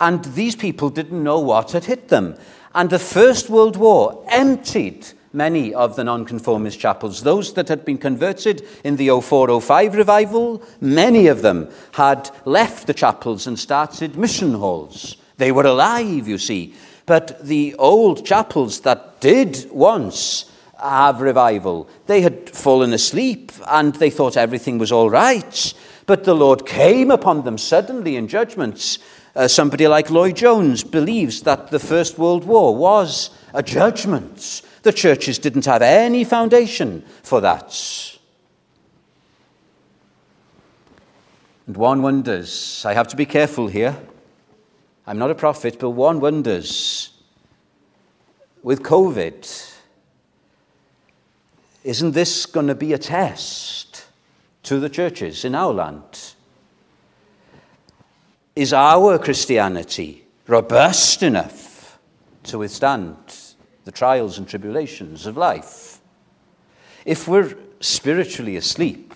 And 0.00 0.24
these 0.24 0.56
people 0.56 0.90
didn't 0.90 1.22
know 1.22 1.38
what 1.38 1.72
had 1.72 1.84
hit 1.84 2.08
them. 2.08 2.36
And 2.74 2.90
the 2.90 2.98
First 2.98 3.48
World 3.48 3.76
War 3.76 4.24
emptied 4.28 5.06
many 5.32 5.74
of 5.74 5.96
the 5.96 6.04
nonconformist 6.04 6.78
chapels. 6.78 7.22
Those 7.22 7.54
that 7.54 7.68
had 7.68 7.84
been 7.84 7.98
converted 7.98 8.66
in 8.82 8.96
the 8.96 9.08
0405 9.20 9.94
revival, 9.94 10.62
many 10.80 11.26
of 11.26 11.42
them 11.42 11.68
had 11.92 12.30
left 12.44 12.86
the 12.86 12.94
chapels 12.94 13.46
and 13.46 13.58
started 13.58 14.16
mission 14.16 14.54
halls. 14.54 15.16
They 15.36 15.52
were 15.52 15.66
alive, 15.66 16.26
you 16.28 16.38
see. 16.38 16.74
But 17.06 17.44
the 17.44 17.74
old 17.78 18.24
chapels 18.24 18.80
that 18.80 19.20
did 19.20 19.68
once 19.70 20.50
have 20.80 21.20
revival, 21.20 21.88
they 22.06 22.22
had 22.22 22.50
fallen 22.50 22.92
asleep 22.92 23.52
and 23.68 23.94
they 23.96 24.10
thought 24.10 24.36
everything 24.36 24.78
was 24.78 24.92
all 24.92 25.10
right. 25.10 25.74
But 26.06 26.24
the 26.24 26.34
Lord 26.34 26.66
came 26.66 27.10
upon 27.10 27.44
them 27.44 27.58
suddenly 27.58 28.16
in 28.16 28.28
judgments 28.28 28.98
uh, 29.36 29.48
somebody 29.48 29.88
like 29.88 30.10
Lloyd 30.10 30.36
Jones 30.36 30.84
believes 30.84 31.42
that 31.42 31.70
the 31.70 31.78
First 31.78 32.18
World 32.18 32.44
War 32.44 32.76
was 32.76 33.30
a 33.52 33.62
judgment. 33.62 34.62
The 34.82 34.92
churches 34.92 35.38
didn't 35.38 35.64
have 35.64 35.82
any 35.82 36.24
foundation 36.24 37.04
for 37.22 37.40
that. 37.40 38.18
And 41.66 41.76
one 41.76 42.02
wonders, 42.02 42.84
I 42.84 42.92
have 42.92 43.08
to 43.08 43.16
be 43.16 43.26
careful 43.26 43.68
here. 43.68 43.96
I'm 45.06 45.18
not 45.18 45.30
a 45.30 45.34
prophet, 45.34 45.78
but 45.78 45.90
one 45.90 46.20
wonders 46.20 47.10
with 48.62 48.82
COVID, 48.82 49.72
isn't 51.84 52.12
this 52.12 52.46
going 52.46 52.66
to 52.66 52.74
be 52.74 52.94
a 52.94 52.98
test 52.98 54.06
to 54.62 54.80
the 54.80 54.88
churches 54.88 55.44
in 55.44 55.54
our 55.54 55.72
land? 55.72 56.33
Is 58.56 58.72
our 58.72 59.18
Christianity 59.18 60.26
robust 60.46 61.22
enough 61.22 61.98
to 62.44 62.58
withstand 62.58 63.16
the 63.84 63.90
trials 63.90 64.38
and 64.38 64.48
tribulations 64.48 65.26
of 65.26 65.36
life? 65.36 65.98
If 67.04 67.26
we're 67.26 67.56
spiritually 67.80 68.56
asleep, 68.56 69.12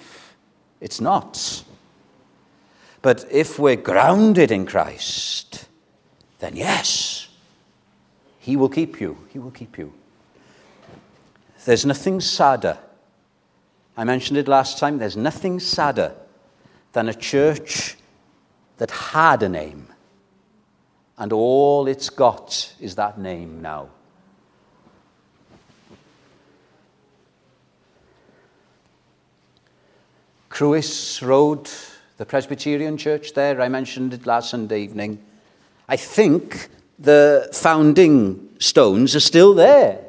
it's 0.81 1.01
not. 1.01 1.63
But 3.01 3.25
if 3.31 3.59
we're 3.59 3.77
grounded 3.77 4.51
in 4.51 4.67
Christ, 4.67 5.69
then 6.41 6.57
yes, 6.57 7.29
He 8.41 8.57
will 8.57 8.69
keep 8.69 9.01
you. 9.01 9.19
He 9.33 9.39
will 9.39 9.53
keep 9.53 9.79
you. 9.79 9.93
There's 11.65 11.87
nothing 11.87 12.21
sadder. 12.21 12.79
I 13.97 14.03
mentioned 14.03 14.39
it 14.39 14.49
last 14.49 14.79
time. 14.79 14.99
There's 14.99 15.17
nothing 15.17 15.61
sadder 15.61 16.15
than 16.93 17.09
a 17.09 17.15
church 17.15 17.98
that 18.79 18.91
had 18.91 19.43
a 19.43 19.49
name, 19.49 19.89
and 21.19 21.33
all 21.33 21.87
it's 21.87 22.11
got 22.11 22.75
is 22.81 22.95
that 22.95 23.19
name 23.19 23.61
now. 23.61 23.89
Crwys 30.51 31.23
Road, 31.23 31.71
the 32.17 32.27
Presbyterian 32.27 32.97
church 32.97 33.35
there, 33.35 33.61
I 33.61 33.69
mentioned 33.69 34.15
it 34.15 34.27
last 34.27 34.51
Sunday 34.51 34.83
evening. 34.83 35.23
I 35.89 35.97
think 35.97 36.69
the 36.99 37.49
founding 37.53 38.49
stones 38.59 39.15
are 39.15 39.21
still 39.21 39.55
there. 39.55 40.05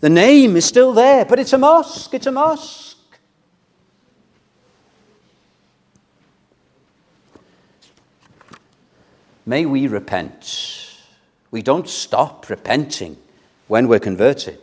The 0.00 0.08
name 0.08 0.56
is 0.56 0.64
still 0.64 0.92
there, 0.92 1.24
but 1.24 1.38
it's 1.38 1.52
a 1.52 1.58
mosque, 1.58 2.14
it's 2.14 2.26
a 2.26 2.32
mosque. 2.32 2.87
May 9.48 9.64
we 9.64 9.86
repent. 9.86 10.94
We 11.50 11.62
don't 11.62 11.88
stop 11.88 12.50
repenting 12.50 13.16
when 13.66 13.88
we're 13.88 13.98
converted. 13.98 14.60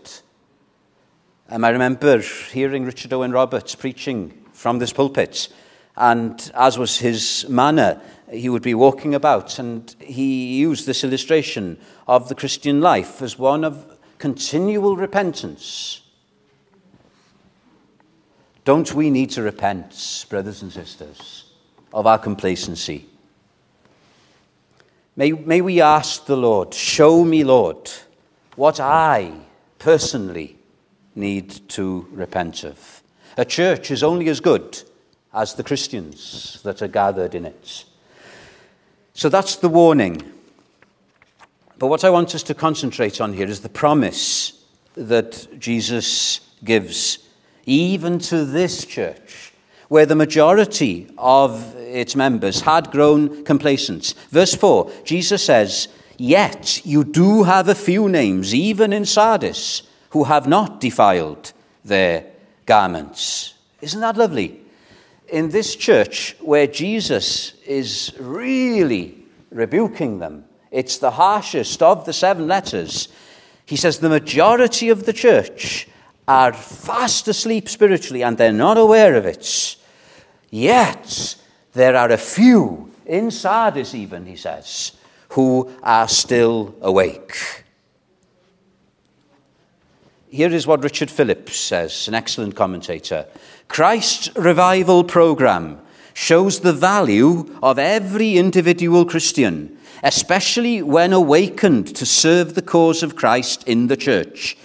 Um, 1.50 1.66
I 1.66 1.70
remember 1.70 2.20
hearing 2.20 2.86
Richard 2.86 3.12
Owen 3.12 3.32
Roberts 3.32 3.74
preaching 3.74 4.46
from 4.54 4.78
this 4.78 4.94
pulpit, 4.94 5.50
and 5.98 6.52
as 6.54 6.78
was 6.78 7.00
his 7.00 7.48
manner, 7.50 8.00
he 8.32 8.48
would 8.48 8.62
be 8.62 8.76
walking 8.76 9.16
about, 9.16 9.58
and 9.58 9.96
he 10.00 10.58
used 10.58 10.86
this 10.86 11.04
illustration 11.04 11.80
of 12.08 12.30
the 12.30 12.36
Christian 12.36 12.80
life 12.80 13.24
as 13.24 13.40
one 13.40 13.64
of 13.64 13.98
continual 14.20 14.98
repentance. 14.98 16.02
Don't 18.66 18.94
we 18.94 19.10
need 19.10 19.32
to 19.32 19.42
repent, 19.42 20.28
brothers 20.30 20.62
and 20.62 20.72
sisters, 20.72 21.46
of 21.92 22.06
our 22.06 22.20
complacency? 22.20 23.10
May, 25.18 25.32
may 25.32 25.62
we 25.62 25.80
ask 25.82 26.26
the 26.26 26.36
Lord, 26.36 26.74
show 26.74 27.24
me, 27.24 27.44
Lord, 27.44 27.90
what 28.56 28.80
I 28.80 29.34
personally 29.80 30.58
need 31.16 31.70
to 31.70 32.08
repent 32.12 32.66
of. 32.66 33.02
A 33.38 33.46
church 33.46 33.92
is 33.92 34.04
only 34.04 34.28
as 34.28 34.42
good 34.42 34.82
as 35.34 35.54
the 35.54 35.64
Christians 35.64 36.62
that 36.64 36.82
are 36.82 36.88
gathered 36.88 37.34
in 37.34 37.46
it. 37.46 37.86
So 39.14 39.30
that's 39.30 39.56
the 39.56 39.70
warning. 39.70 40.22
But 41.80 41.88
what 41.88 42.04
I 42.04 42.10
want 42.10 42.36
us 42.36 42.44
to 42.44 42.54
concentrate 42.54 43.22
on 43.22 43.34
here 43.34 43.48
is 43.48 43.62
the 43.62 43.70
promise 43.70 44.64
that 44.96 45.48
Jesus 45.60 46.42
gives, 46.64 47.20
even 47.66 48.20
to 48.20 48.44
this 48.44 48.86
church, 48.86 49.54
where 49.88 50.06
the 50.06 50.16
majority 50.16 51.08
of 51.18 51.76
its 51.76 52.16
members 52.16 52.62
had 52.62 52.92
grown 52.92 53.44
complacent. 53.44 54.14
Verse 54.30 54.54
4, 54.54 54.92
Jesus 55.04 55.44
says, 55.44 55.88
Yet 56.18 56.86
you 56.86 57.04
do 57.04 57.44
have 57.44 57.68
a 57.68 57.76
few 57.76 58.08
names, 58.10 58.54
even 58.54 58.94
in 58.94 59.06
Sardis, 59.06 59.84
who 60.12 60.26
have 60.26 60.48
not 60.48 60.80
defiled 60.80 61.54
their 61.84 62.26
garments. 62.66 63.54
Isn't 63.82 64.02
that 64.02 64.18
lovely? 64.18 64.62
In 65.28 65.50
this 65.50 65.76
church 65.76 66.36
where 66.40 66.68
Jesus 66.68 67.54
is 67.66 68.14
really 68.20 69.26
rebuking 69.50 70.20
them, 70.20 70.46
it's 70.72 70.98
the 70.98 71.12
harshest 71.12 71.82
of 71.82 72.06
the 72.06 72.14
seven 72.14 72.48
letters. 72.48 73.10
He 73.66 73.76
says 73.76 74.00
the 74.00 74.10
majority 74.10 74.90
of 74.90 75.06
the 75.06 75.14
church 75.14 75.88
are 76.28 76.54
fast 76.54 77.28
asleep 77.28 77.70
spiritually 77.70 78.24
and 78.24 78.38
they're 78.38 78.52
not 78.52 78.78
aware 78.78 79.16
of 79.16 79.26
it. 79.26 79.76
Yet, 80.50 81.36
there 81.74 81.96
are 81.96 82.12
a 82.12 82.18
few, 82.18 82.92
in 83.06 83.32
Sardis 83.32 83.94
even, 83.94 84.26
he 84.26 84.36
says, 84.36 84.94
who 85.30 85.72
are 85.84 86.08
still 86.08 86.76
awake. 86.82 87.64
Here 90.30 90.54
is 90.54 90.68
what 90.68 90.84
Richard 90.84 91.12
Phillips 91.12 91.56
says, 91.56 92.08
an 92.08 92.14
excellent 92.14 92.56
commentator. 92.56 93.26
Christ's 93.68 94.36
revival 94.36 95.04
program 95.04 95.80
shows 96.14 96.60
the 96.60 96.74
value 96.74 97.58
of 97.62 97.78
every 97.78 98.38
individual 98.38 99.06
Christian 99.06 99.76
especially 100.06 100.84
when 100.84 101.12
awakened 101.14 101.96
to 101.96 102.06
serve 102.06 102.54
the 102.54 102.62
cause 102.62 103.02
of 103.02 103.16
Christ 103.16 103.68
in 103.68 103.88
the 103.88 103.98
church. 103.98 104.56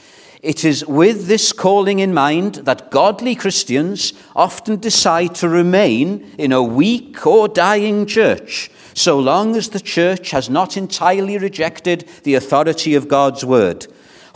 It 0.42 0.64
is 0.64 0.86
with 0.86 1.26
this 1.26 1.52
calling 1.52 1.98
in 1.98 2.14
mind 2.14 2.54
that 2.64 2.90
godly 2.90 3.34
Christians 3.34 4.14
often 4.34 4.80
decide 4.80 5.34
to 5.36 5.50
remain 5.50 6.34
in 6.38 6.50
a 6.50 6.62
weak 6.62 7.26
or 7.26 7.46
dying 7.46 8.06
church, 8.06 8.70
so 8.94 9.18
long 9.18 9.54
as 9.54 9.68
the 9.68 9.80
church 9.80 10.30
has 10.30 10.48
not 10.48 10.78
entirely 10.78 11.36
rejected 11.36 12.08
the 12.24 12.36
authority 12.36 12.94
of 12.94 13.06
God's 13.06 13.44
word, 13.44 13.86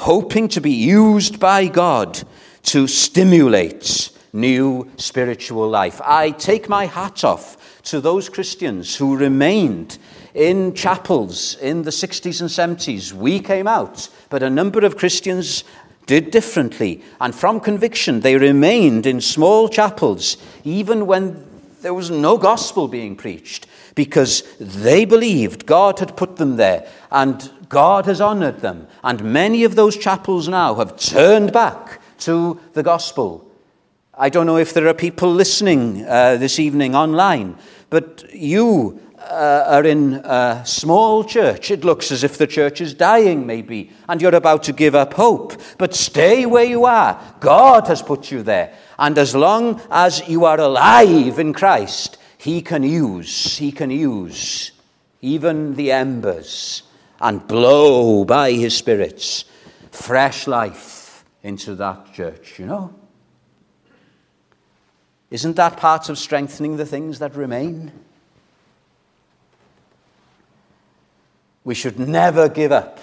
hoping 0.00 0.46
to 0.49 0.61
be 0.61 0.73
used 0.73 1.40
by 1.40 1.68
God 1.68 2.23
to 2.64 2.87
stimulate 2.87 4.11
new 4.34 4.90
spiritual 4.99 5.70
life. 5.70 6.02
I 6.04 6.32
take 6.32 6.68
my 6.68 6.84
hat 6.84 7.25
off 7.25 7.80
to 7.84 8.00
those 8.00 8.28
Christians 8.28 8.96
who 8.96 9.16
remained 9.16 9.99
in 10.34 10.75
chapels 10.75 11.56
in 11.58 11.82
the 11.82 11.90
60s 11.90 12.40
and 12.40 12.50
70s. 12.50 13.12
We 13.12 13.38
came 13.40 13.68
out, 13.68 14.08
but 14.30 14.42
a 14.42 14.50
number 14.50 14.84
of 14.84 14.96
Christians 14.96 15.64
did 16.06 16.30
differently. 16.30 17.02
And 17.20 17.34
from 17.34 17.61
conviction, 17.61 18.20
they 18.20 18.37
remained 18.37 19.06
in 19.06 19.20
small 19.20 19.68
chapels, 19.68 20.37
even 20.64 21.06
when 21.06 21.44
there 21.82 21.95
was 21.95 22.10
no 22.10 22.38
gospel 22.38 22.88
being 22.88 23.17
preached, 23.17 23.67
because 23.95 24.43
they 24.58 25.04
believed 25.04 25.67
God 25.67 25.99
had 25.99 26.17
put 26.17 26.36
them 26.36 26.56
there 26.56 26.88
and 27.10 27.50
God 27.69 28.06
has 28.06 28.21
honored 28.21 28.60
them. 28.60 28.86
And 29.02 29.32
many 29.32 29.64
of 29.64 29.76
those 29.76 29.97
chapels 29.97 30.49
now 30.49 30.75
have 30.76 30.97
turned 30.97 31.52
back 31.52 32.00
to 32.21 32.58
the 32.73 32.82
gospel. 32.82 33.47
I 34.17 34.28
don't 34.28 34.47
know 34.47 34.58
if 34.58 34.73
there 34.73 34.86
are 34.88 34.95
people 34.95 35.32
listening 35.32 36.04
uh, 36.06 36.36
this 36.36 36.58
evening 36.58 36.95
online, 36.95 37.56
but 37.90 38.25
you 38.32 39.00
uh, 39.30 39.65
are 39.69 39.84
in 39.84 40.15
a 40.25 40.63
small 40.65 41.25
church, 41.25 41.71
it 41.71 41.84
looks 41.84 42.10
as 42.10 42.25
if 42.25 42.39
the 42.39 42.47
church 42.47 42.80
is 42.80 42.95
dying, 42.95 43.47
maybe, 43.47 43.91
and 44.08 44.21
you're 44.21 44.34
about 44.34 44.63
to 44.65 44.73
give 44.73 44.95
up 44.95 45.15
hope. 45.15 45.60
But 45.78 45.95
stay 45.95 46.47
where 46.47 46.65
you 46.65 46.84
are. 46.84 47.21
God 47.41 47.87
has 47.89 48.02
put 48.02 48.30
you 48.30 48.43
there. 48.43 48.75
And 48.99 49.19
as 49.19 49.34
long 49.34 49.80
as 49.91 50.26
you 50.28 50.45
are 50.45 50.60
alive 50.60 51.39
in 51.39 51.52
Christ, 51.52 52.19
He 52.39 52.63
can 52.63 52.82
use, 52.82 53.56
He 53.56 53.73
can 53.73 53.91
use 53.91 54.73
even 55.21 55.75
the 55.75 55.93
embers 55.93 56.82
and 57.21 57.47
blow 57.47 58.25
by 58.25 58.52
His 58.52 58.76
spirits 58.76 59.45
fresh 59.91 60.47
life 60.47 61.25
into 61.43 61.75
that 61.76 62.13
church, 62.13 62.58
you 62.58 62.67
know? 62.67 62.95
Isn't 65.30 65.56
that 65.56 65.78
part 65.78 66.08
of 66.08 66.19
strengthening 66.19 66.76
the 66.76 66.87
things 66.87 67.19
that 67.19 67.34
remain? 67.34 67.91
We 71.64 71.74
should 71.74 71.98
never 71.98 72.50
give 72.50 72.72
up 72.72 73.00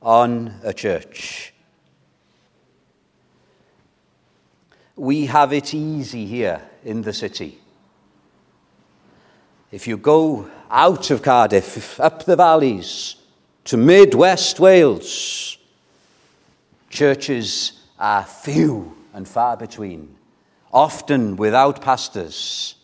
on 0.00 0.54
a 0.62 0.72
church. 0.72 1.52
We 4.94 5.26
have 5.26 5.52
it 5.52 5.74
easy 5.74 6.24
here 6.24 6.62
in 6.84 7.02
the 7.02 7.12
city. 7.12 7.58
If 9.72 9.88
you 9.88 9.96
go 9.96 10.48
out 10.70 11.10
of 11.10 11.22
Cardiff, 11.22 11.98
up 11.98 12.24
the 12.24 12.36
valleys 12.36 13.16
to 13.64 13.76
mid 13.76 14.14
West 14.14 14.60
Wales, 14.60 15.58
churches 16.88 17.72
are 17.98 18.24
few 18.24 18.96
and 19.12 19.26
far 19.26 19.56
between, 19.56 20.16
often 20.72 21.36
without 21.36 21.82
pastors, 21.82 22.76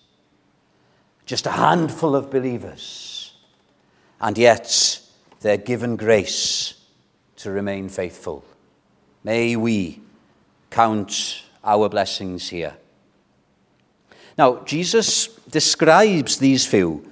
just 1.26 1.46
a 1.46 1.52
handful 1.52 2.16
of 2.16 2.30
believers 2.30 3.23
and 4.24 4.38
yet 4.38 5.00
they're 5.42 5.58
given 5.58 5.96
grace 5.96 6.80
to 7.37 7.50
remain 7.50 7.90
faithful. 7.90 8.42
May 9.22 9.54
we 9.54 10.00
count 10.70 11.42
our 11.62 11.90
blessings 11.90 12.48
here. 12.48 12.74
Now, 14.38 14.64
Jesus 14.64 15.26
describes 15.50 16.38
these 16.38 16.64
few. 16.64 17.06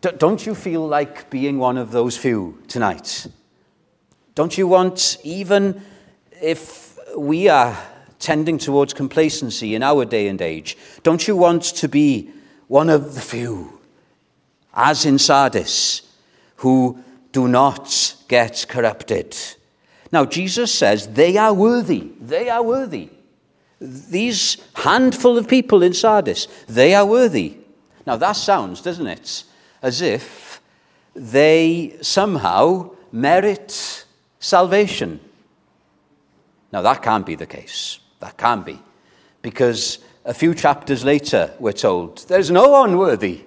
Don't 0.00 0.44
you 0.44 0.56
feel 0.56 0.88
like 0.88 1.30
being 1.30 1.58
one 1.58 1.78
of 1.78 1.92
those 1.92 2.16
few 2.16 2.60
tonight? 2.66 3.28
Don't 4.34 4.58
you 4.58 4.66
want, 4.66 5.18
even 5.22 5.80
if 6.42 6.98
we 7.16 7.48
are 7.48 7.78
tending 8.18 8.58
towards 8.58 8.92
complacency 8.92 9.76
in 9.76 9.84
our 9.84 10.04
day 10.04 10.26
and 10.26 10.42
age, 10.42 10.76
don't 11.04 11.28
you 11.28 11.36
want 11.36 11.62
to 11.62 11.88
be 11.88 12.28
one 12.66 12.90
of 12.90 13.14
the 13.14 13.20
few, 13.20 13.78
as 14.74 15.06
in 15.06 15.16
Sardis, 15.16 16.09
who 16.60 17.02
do 17.32 17.48
not 17.48 18.14
get 18.28 18.66
corrupted. 18.68 19.34
Now, 20.12 20.26
Jesus 20.26 20.72
says 20.72 21.08
they 21.08 21.38
are 21.38 21.54
worthy. 21.54 22.12
They 22.20 22.50
are 22.50 22.62
worthy. 22.62 23.08
These 23.80 24.58
handful 24.74 25.38
of 25.38 25.48
people 25.48 25.82
in 25.82 25.94
Sardis, 25.94 26.48
they 26.68 26.94
are 26.94 27.06
worthy. 27.06 27.56
Now, 28.06 28.16
that 28.16 28.32
sounds, 28.32 28.82
doesn't 28.82 29.06
it, 29.06 29.44
as 29.80 30.02
if 30.02 30.60
they 31.14 31.96
somehow 32.02 32.90
merit 33.10 34.04
salvation. 34.38 35.18
Now, 36.72 36.82
that 36.82 37.02
can't 37.02 37.24
be 37.24 37.36
the 37.36 37.46
case. 37.46 38.00
That 38.18 38.36
can't 38.36 38.66
be. 38.66 38.78
Because 39.40 39.98
a 40.26 40.34
few 40.34 40.54
chapters 40.54 41.06
later, 41.06 41.54
we're 41.58 41.72
told 41.72 42.28
there's 42.28 42.50
no 42.50 42.68
one 42.68 42.98
worthy. 42.98 43.44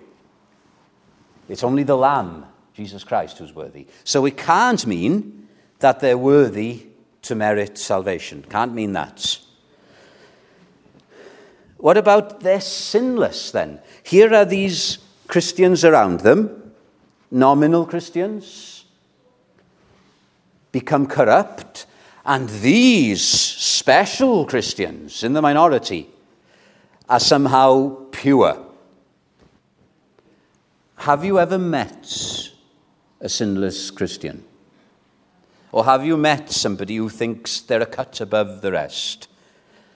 It's 1.47 1.63
only 1.63 1.84
the 1.84 1.97
Lamb 1.97 2.47
Jesus 2.73 3.03
Christ 3.03 3.38
who's 3.38 3.53
worthy. 3.53 3.88
So 4.03 4.25
it 4.25 4.38
can't 4.38 4.86
mean 4.86 5.47
that 5.79 5.99
they're 5.99 6.17
worthy 6.17 6.88
to 7.23 7.36
merit 7.36 7.77
salvation. 7.77 8.45
Can't 8.49 8.73
mean 8.73 8.93
that. 8.93 9.39
What 11.77 11.97
about 11.97 12.39
they're 12.39 12.62
sinless 12.62 13.51
then? 13.51 13.79
Here 14.03 14.33
are 14.33 14.45
these 14.45 14.99
Christians 15.27 15.83
around 15.83 16.21
them, 16.21 16.73
nominal 17.29 17.86
Christians, 17.86 18.86
become 20.71 21.07
corrupt, 21.07 21.86
and 22.25 22.47
these 22.49 23.21
special 23.21 24.45
Christians 24.45 25.23
in 25.23 25.33
the 25.33 25.41
minority 25.41 26.09
are 27.09 27.19
somehow 27.19 28.05
pure. 28.12 28.65
Have 30.95 31.25
you 31.25 31.38
ever 31.38 31.57
met 31.57 32.52
a 33.23 33.29
sinless 33.29 33.89
Christian? 33.89 34.43
Or 35.71 35.86
have 35.86 36.05
you 36.05 36.17
met 36.17 36.51
somebody 36.51 36.97
who 36.97 37.09
thinks 37.09 37.62
they're 37.62 37.81
a 37.81 37.88
cut 37.88 38.21
above 38.21 38.62
the 38.62 38.71
rest? 38.71 39.27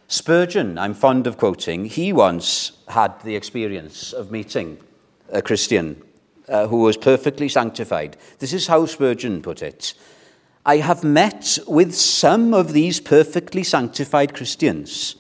Spurgeon, 0.08 0.80
I'm 0.80 0.96
fond 0.96 1.28
of 1.28 1.38
quoting, 1.38 1.86
he 1.86 2.12
once 2.12 2.72
had 2.88 3.22
the 3.22 3.36
experience 3.36 4.14
of 4.14 4.32
meeting 4.32 4.80
a 5.30 5.42
Christian 5.42 6.02
uh, 6.48 6.68
who 6.68 6.78
was 6.78 6.98
perfectly 6.98 7.50
sanctified. 7.50 8.18
This 8.40 8.54
is 8.54 8.68
how 8.68 8.86
Spurgeon 8.86 9.42
put 9.42 9.62
it 9.62 9.94
I 10.68 10.78
have 10.78 11.02
met 11.02 11.60
with 11.66 11.96
some 11.96 12.54
of 12.54 12.74
these 12.74 13.00
perfectly 13.00 13.64
sanctified 13.64 14.34
Christians, 14.34 15.16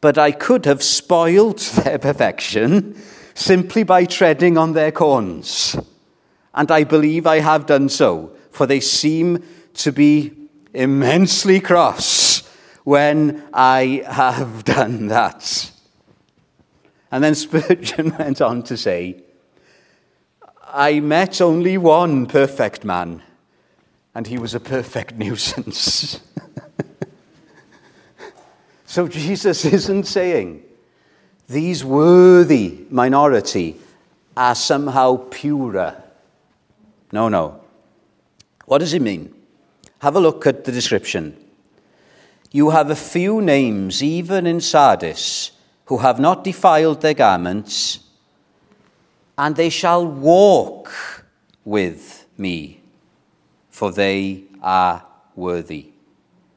but 0.00 0.18
I 0.18 0.32
could 0.32 0.64
have 0.64 0.82
spoiled 0.82 1.58
their 1.84 1.98
perfection 2.00 3.00
simply 3.34 3.84
by 3.84 4.06
treading 4.06 4.58
on 4.58 4.72
their 4.72 4.90
corns. 4.90 5.76
And 6.54 6.70
I 6.70 6.84
believe 6.84 7.26
I 7.26 7.40
have 7.40 7.66
done 7.66 7.88
so, 7.88 8.36
for 8.50 8.66
they 8.66 8.80
seem 8.80 9.44
to 9.74 9.92
be 9.92 10.32
immensely 10.74 11.60
cross 11.60 12.42
when 12.84 13.44
I 13.52 14.02
have 14.06 14.64
done 14.76 15.08
that. 15.08 15.70
And 17.12 17.24
then 17.24 17.34
Spurgeon 17.34 18.16
went 18.18 18.40
on 18.40 18.62
to 18.64 18.76
say, 18.76 19.22
I 20.72 21.00
met 21.00 21.40
only 21.40 21.76
one 21.76 22.26
perfect 22.26 22.84
man, 22.84 23.22
and 24.14 24.26
he 24.26 24.38
was 24.38 24.54
a 24.54 24.60
perfect 24.60 25.14
nuisance. 25.16 26.20
so 28.86 29.08
Jesus 29.08 29.64
isn't 29.64 30.04
saying 30.04 30.62
these 31.48 31.84
worthy 31.84 32.86
minority 32.90 33.76
are 34.36 34.54
somehow 34.54 35.16
purer. 35.30 36.00
No, 37.12 37.28
no. 37.28 37.60
What 38.66 38.78
does 38.78 38.94
it 38.94 39.02
mean? 39.02 39.34
Have 40.00 40.16
a 40.16 40.20
look 40.20 40.46
at 40.46 40.64
the 40.64 40.72
description. 40.72 41.36
You 42.52 42.70
have 42.70 42.90
a 42.90 42.96
few 42.96 43.40
names, 43.40 44.02
even 44.02 44.46
in 44.46 44.60
Sardis, 44.60 45.52
who 45.86 45.98
have 45.98 46.20
not 46.20 46.44
defiled 46.44 47.00
their 47.00 47.14
garments, 47.14 48.00
and 49.36 49.56
they 49.56 49.70
shall 49.70 50.06
walk 50.06 50.90
with 51.64 52.26
me, 52.38 52.80
for 53.70 53.90
they 53.90 54.44
are 54.62 55.04
worthy. 55.34 55.92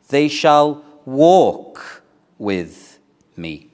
They 0.09 0.27
shall 0.27 0.83
walk 1.05 2.03
with 2.37 2.99
me. 3.35 3.69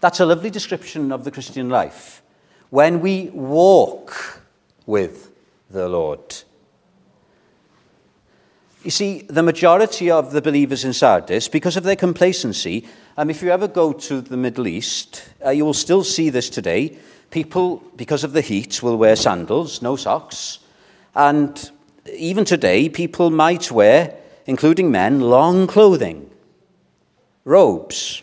That's 0.00 0.20
a 0.20 0.26
lovely 0.26 0.50
description 0.50 1.12
of 1.12 1.24
the 1.24 1.30
Christian 1.30 1.68
life. 1.68 2.22
When 2.70 3.00
we 3.00 3.30
walk 3.30 4.40
with 4.86 5.31
the 5.72 5.88
Lord. 5.88 6.42
You 8.84 8.90
see, 8.90 9.22
the 9.22 9.42
majority 9.42 10.10
of 10.10 10.32
the 10.32 10.42
believers 10.42 10.84
in 10.84 10.92
Sardis, 10.92 11.48
because 11.48 11.76
of 11.76 11.84
their 11.84 11.96
complacency, 11.96 12.86
um, 13.16 13.30
if 13.30 13.42
you 13.42 13.50
ever 13.50 13.68
go 13.68 13.92
to 13.92 14.20
the 14.20 14.36
Middle 14.36 14.66
East, 14.66 15.24
uh, 15.44 15.50
you 15.50 15.64
will 15.64 15.74
still 15.74 16.02
see 16.02 16.30
this 16.30 16.50
today. 16.50 16.98
People, 17.30 17.82
because 17.96 18.24
of 18.24 18.32
the 18.32 18.40
heat, 18.40 18.82
will 18.82 18.96
wear 18.96 19.16
sandals, 19.16 19.82
no 19.82 19.96
socks. 19.96 20.58
And 21.14 21.70
even 22.12 22.44
today, 22.44 22.88
people 22.88 23.30
might 23.30 23.70
wear, 23.70 24.16
including 24.46 24.90
men, 24.90 25.20
long 25.20 25.66
clothing, 25.66 26.28
robes. 27.44 28.22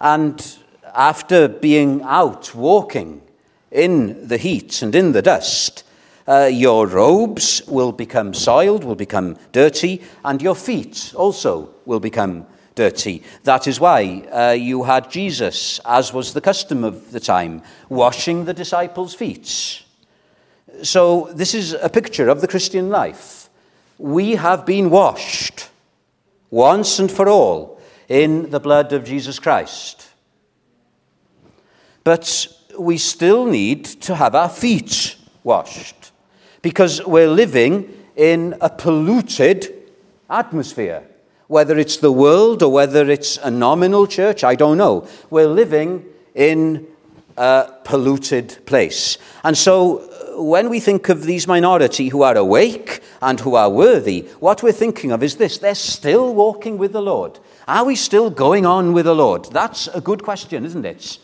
And 0.00 0.58
after 0.94 1.48
being 1.48 2.02
out 2.02 2.54
walking 2.54 3.22
in 3.70 4.28
the 4.28 4.36
heat 4.36 4.80
and 4.82 4.94
in 4.94 5.12
the 5.12 5.22
dust, 5.22 5.82
uh, 6.26 6.48
your 6.52 6.86
robes 6.86 7.62
will 7.66 7.92
become 7.92 8.34
soiled, 8.34 8.84
will 8.84 8.94
become 8.94 9.36
dirty, 9.52 10.02
and 10.24 10.40
your 10.40 10.54
feet 10.54 11.12
also 11.16 11.70
will 11.84 12.00
become 12.00 12.46
dirty. 12.74 13.22
That 13.44 13.66
is 13.66 13.80
why 13.80 14.26
uh, 14.32 14.52
you 14.52 14.84
had 14.84 15.10
Jesus, 15.10 15.80
as 15.84 16.12
was 16.12 16.32
the 16.32 16.40
custom 16.40 16.84
of 16.84 17.12
the 17.12 17.20
time, 17.20 17.62
washing 17.88 18.44
the 18.44 18.54
disciples' 18.54 19.14
feet. 19.14 19.82
So, 20.82 21.30
this 21.34 21.54
is 21.54 21.74
a 21.74 21.88
picture 21.88 22.28
of 22.28 22.40
the 22.40 22.48
Christian 22.48 22.88
life. 22.88 23.50
We 23.98 24.36
have 24.36 24.64
been 24.64 24.90
washed 24.90 25.68
once 26.50 26.98
and 26.98 27.10
for 27.10 27.28
all 27.28 27.80
in 28.08 28.50
the 28.50 28.60
blood 28.60 28.92
of 28.92 29.04
Jesus 29.04 29.38
Christ. 29.38 30.08
But 32.04 32.48
we 32.78 32.98
still 32.98 33.46
need 33.46 33.84
to 33.84 34.14
have 34.16 34.34
our 34.34 34.48
feet 34.48 35.16
washed 35.44 36.01
because 36.62 37.04
we're 37.04 37.28
living 37.28 37.92
in 38.16 38.54
a 38.60 38.70
polluted 38.70 39.74
atmosphere. 40.30 41.04
Whether 41.48 41.76
it's 41.76 41.98
the 41.98 42.12
world 42.12 42.62
or 42.62 42.72
whether 42.72 43.10
it's 43.10 43.36
a 43.38 43.50
nominal 43.50 44.06
church, 44.06 44.42
I 44.42 44.54
don't 44.54 44.78
know. 44.78 45.06
We're 45.28 45.48
living 45.48 46.06
in 46.34 46.86
a 47.36 47.72
polluted 47.84 48.58
place. 48.66 49.18
And 49.44 49.56
so 49.56 49.98
uh, 49.98 50.42
when 50.42 50.70
we 50.70 50.80
think 50.80 51.08
of 51.08 51.24
these 51.24 51.46
minority 51.46 52.08
who 52.08 52.22
are 52.22 52.36
awake 52.36 53.00
and 53.20 53.40
who 53.40 53.54
are 53.54 53.68
worthy, 53.68 54.22
what 54.40 54.62
we're 54.62 54.72
thinking 54.72 55.12
of 55.12 55.22
is 55.22 55.36
this 55.36 55.58
they're 55.58 55.74
still 55.74 56.34
walking 56.34 56.78
with 56.78 56.92
the 56.92 57.02
Lord. 57.02 57.38
Are 57.68 57.84
we 57.84 57.96
still 57.96 58.30
going 58.30 58.66
on 58.66 58.92
with 58.92 59.06
the 59.06 59.14
Lord? 59.14 59.46
That's 59.46 59.88
a 59.88 60.00
good 60.00 60.22
question, 60.22 60.64
isn't 60.64 60.84
it? 60.84 61.18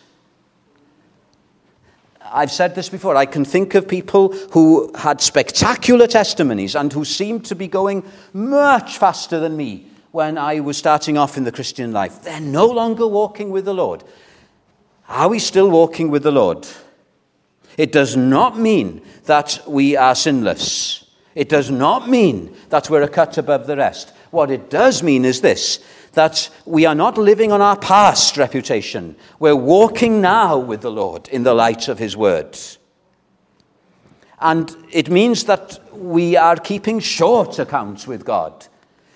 I've 2.33 2.53
said 2.53 2.75
this 2.75 2.89
before, 2.89 3.17
I 3.17 3.27
can 3.27 3.45
think 3.45 3.75
of 3.75 3.89
people 3.89 4.33
who 4.51 4.93
had 4.95 5.21
spectacular 5.21 6.07
testimonies 6.07 6.75
and 6.75 6.93
who 6.93 7.05
seemed 7.05 7.45
to 7.47 7.55
be 7.55 7.69
going 7.69 8.05
much 8.33 8.99
faster 8.99 9.41
than 9.41 9.57
me 9.57 9.87
when 10.11 10.39
I 10.39 10.61
was 10.61 10.77
starting 10.77 11.19
off 11.19 11.37
in 11.37 11.45
the 11.45 11.53
Christian 11.53 11.93
life. 11.93 12.23
They're 12.23 12.41
no 12.41 12.67
longer 12.67 13.07
walking 13.07 13.51
with 13.51 13.65
the 13.65 13.75
Lord. 13.75 14.05
Are 15.09 15.29
we 15.29 15.39
still 15.39 15.71
walking 15.71 16.11
with 16.11 16.23
the 16.23 16.33
Lord? 16.33 16.67
It 17.77 17.93
does 17.93 18.17
not 18.17 18.59
mean 18.59 19.03
that 19.25 19.61
we 19.67 19.97
are 19.97 20.15
sinless. 20.15 21.05
It 21.35 21.49
does 21.49 21.71
not 21.71 22.09
mean 22.09 22.55
that 22.71 22.91
we're 22.91 23.03
a 23.03 23.09
cut 23.09 23.39
above 23.39 23.67
the 23.67 23.77
rest. 23.77 24.13
What 24.31 24.51
it 24.51 24.71
does 24.71 25.03
mean 25.03 25.25
is 25.25 25.41
this 25.41 25.79
that 26.19 26.51
we 26.65 26.85
are 26.85 26.97
not 26.97 27.17
living 27.17 27.53
on 27.53 27.63
our 27.63 27.77
past 27.77 28.37
reputation. 28.37 29.15
We're 29.39 29.55
walking 29.55 30.21
now 30.21 30.59
with 30.59 30.81
the 30.81 30.91
Lord 30.91 31.29
in 31.29 31.45
the 31.45 31.55
light 31.55 31.87
of 31.87 32.01
His 32.01 32.17
word. 32.17 32.59
And 34.41 34.75
it 34.91 35.11
means 35.11 35.45
that 35.45 35.79
we 35.93 36.37
are 36.37 36.57
keeping 36.57 36.99
short 36.99 37.61
accounts 37.61 38.09
with 38.09 38.25
God. 38.25 38.67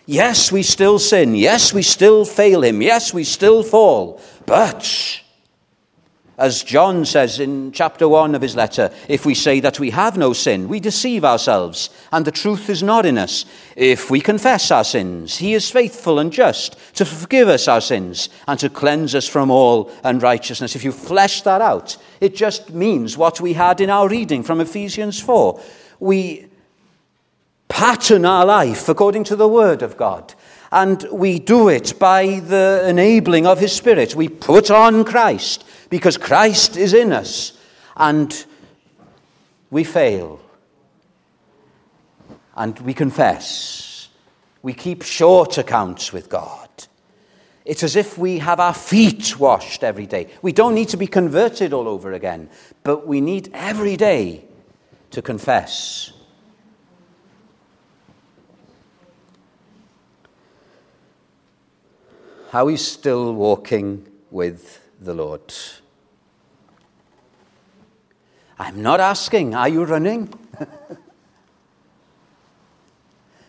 Yes, 0.07 0.53
we 0.53 0.63
still 0.63 1.01
sin. 1.01 1.35
Yes, 1.35 1.75
we 1.75 1.83
still 1.83 2.25
fail 2.25 2.63
Him. 2.63 2.81
Yes, 2.81 3.13
we 3.13 3.25
still 3.25 3.65
fall. 3.65 4.21
But 4.47 5.12
as 6.39 6.63
John 6.65 7.05
says 7.05 7.39
in 7.39 7.73
chapter 7.73 8.09
1 8.09 8.35
of 8.35 8.43
his 8.43 8.57
letter, 8.57 8.91
if 9.07 9.27
we 9.27 9.35
say 9.35 9.61
that 9.61 9.79
we 9.79 9.91
have 9.91 10.17
no 10.17 10.33
sin, 10.33 10.69
we 10.69 10.81
deceive 10.81 11.25
ourselves, 11.25 11.91
and 12.11 12.25
the 12.25 12.31
truth 12.31 12.71
is 12.71 12.83
not 12.83 13.05
in 13.05 13.19
us. 13.19 13.45
If 13.77 14.11
we 14.11 14.21
confess 14.21 14.71
our 14.71 14.85
sins, 14.85 15.37
he 15.39 15.53
is 15.53 15.71
faithful 15.71 16.19
and 16.19 16.33
just 16.33 16.79
to 16.95 17.05
forgive 17.05 17.49
us 17.49 17.69
our 17.69 17.81
sins 17.83 18.31
and 18.49 18.59
to 18.61 18.71
cleanse 18.71 19.15
us 19.15 19.29
from 19.29 19.51
all 19.51 19.91
unrighteousness. 20.05 20.75
If 20.75 20.85
you 20.85 20.93
flesh 20.93 21.43
that 21.43 21.61
out, 21.61 21.97
it 22.21 22.35
just 22.35 22.71
means 22.71 23.19
what 23.19 23.41
we 23.41 23.53
had 23.53 23.81
in 23.81 23.91
our 23.91 24.09
reading 24.09 24.43
from 24.43 24.61
Ephesians 24.61 25.21
4. 25.21 25.61
We 26.01 26.47
pattern 27.69 28.25
our 28.25 28.45
life 28.45 28.89
according 28.89 29.25
to 29.25 29.37
the 29.37 29.49
Word 29.49 29.83
of 29.83 29.97
God. 29.97 30.35
And 30.73 31.07
we 31.13 31.39
do 31.39 31.69
it 31.69 31.99
by 31.99 32.41
the 32.41 32.87
enabling 32.89 33.47
of 33.47 33.61
His 33.61 33.73
Spirit. 33.73 34.17
We 34.17 34.31
put 34.31 34.71
on 34.71 35.05
Christ 35.05 35.65
because 35.91 36.17
Christ 36.17 36.79
is 36.79 36.95
in 36.95 37.13
us 37.13 37.53
and 37.95 38.47
we 39.71 39.85
fail. 39.85 40.41
And 42.57 42.79
we 42.81 42.95
confess. 42.95 44.09
We 44.63 44.73
keep 44.73 45.03
short 45.03 45.59
accounts 45.59 46.11
with 46.11 46.31
God. 46.31 46.69
It's 47.67 47.83
as 47.83 47.95
if 47.95 48.17
we 48.17 48.39
have 48.39 48.59
our 48.59 48.75
feet 48.75 49.39
washed 49.39 49.85
every 49.85 50.07
day. 50.07 50.29
We 50.41 50.53
don't 50.53 50.75
need 50.75 50.89
to 50.89 50.97
be 50.97 51.07
converted 51.07 51.75
all 51.75 51.87
over 51.87 52.13
again, 52.13 52.49
but 52.83 53.07
we 53.07 53.21
need 53.21 53.51
every 53.53 53.97
day 53.97 54.45
to 55.11 55.21
confess. 55.21 56.13
How 62.53 62.67
he's 62.67 62.87
still 62.87 63.33
walking 63.33 64.07
with 64.31 64.87
the 65.01 65.15
Lord. 65.15 65.55
I'm 68.59 68.83
not 68.83 69.01
asking, 69.01 69.55
are 69.55 69.71
you 69.71 69.85
running? 69.85 70.29